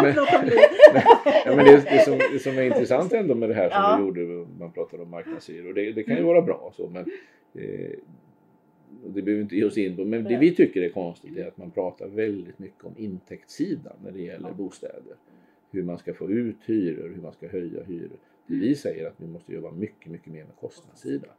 [0.02, 0.12] Bli.
[1.44, 3.96] Ja, men det, det, som, det som är intressant ändå med det här som Ja.
[4.14, 7.02] vi gjorde, man pratade om marknadshyror, det, det kan ju vara bra så men
[7.54, 7.90] eh,
[9.06, 10.04] det behöver vi inte ge oss in på.
[10.04, 10.38] Men det Nej.
[10.38, 14.48] vi tycker är konstigt är att man pratar väldigt mycket om intäktssidan när det gäller
[14.48, 14.54] Ja.
[14.54, 15.16] bostäder.
[15.70, 18.18] Hur man ska få ut hyror, hur man ska höja hyror.
[18.46, 21.30] Vi säger att vi måste jobba mycket, mycket mer med kostnadssidan.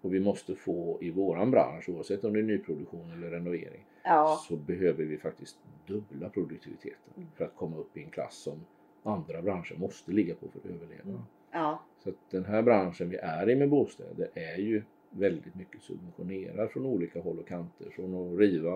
[0.00, 4.40] Och vi måste få i våran bransch, oavsett om det är nyproduktion eller renovering, Ja.
[4.48, 7.28] så behöver vi faktiskt dubbla produktiviteten Mm.
[7.34, 8.60] för att komma upp i en klass som
[9.02, 11.02] andra branscher måste ligga på för att överleva.
[11.04, 11.20] Mm.
[11.52, 11.82] Ja.
[11.98, 16.70] Så att den här branschen vi är i med bostäder är ju väldigt mycket subventionerad
[16.70, 17.90] från olika håll och kanter.
[17.90, 18.72] Från att riva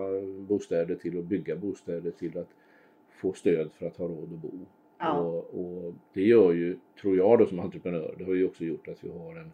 [0.47, 2.49] bostäder till att bygga bostäder till att
[3.09, 4.51] få stöd för att ha råd att bo.
[5.01, 5.13] Ja.
[5.19, 8.87] Och, och det gör ju, tror jag då som entreprenör, det har ju också gjort
[8.87, 9.51] att vi har en,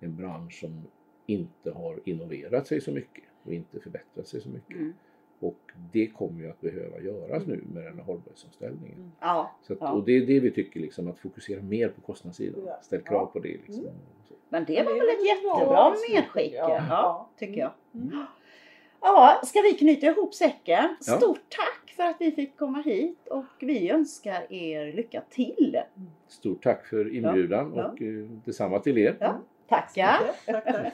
[0.00, 0.82] en bransch som
[1.26, 4.76] inte har innoverat sig så mycket och inte förbättrat sig så mycket.
[4.76, 4.92] Mm.
[5.40, 5.58] Och
[5.92, 9.12] det kommer ju att behöva göras nu med den här hållbarhetsomställningen.
[9.20, 9.50] Ja.
[9.62, 9.92] Så att, Ja.
[9.92, 12.62] Och det är det vi tycker, liksom, att fokusera mer på kostnadssidan.
[12.66, 12.78] Ja.
[12.82, 13.26] Ställ krav Ja.
[13.26, 13.48] på det.
[13.48, 13.74] Liksom.
[13.84, 13.94] Mm.
[14.48, 16.54] Men det var väl ett jättebra medskick.
[16.54, 16.68] Ja.
[16.70, 17.28] Ja, Ja.
[17.38, 17.70] tycker jag.
[17.94, 18.10] Mm.
[19.00, 20.96] Ja, ska vi knyta ihop säcken?
[21.06, 21.16] Ja.
[21.16, 25.76] Stort tack för att vi fick komma hit och vi önskar er lycka till.
[26.28, 27.84] Stort tack för inbjudan Ja.
[27.86, 29.16] och eh, detsamma till er.
[29.20, 29.40] Ja.
[29.68, 30.20] Tackar!
[30.46, 30.92] Tack, tack.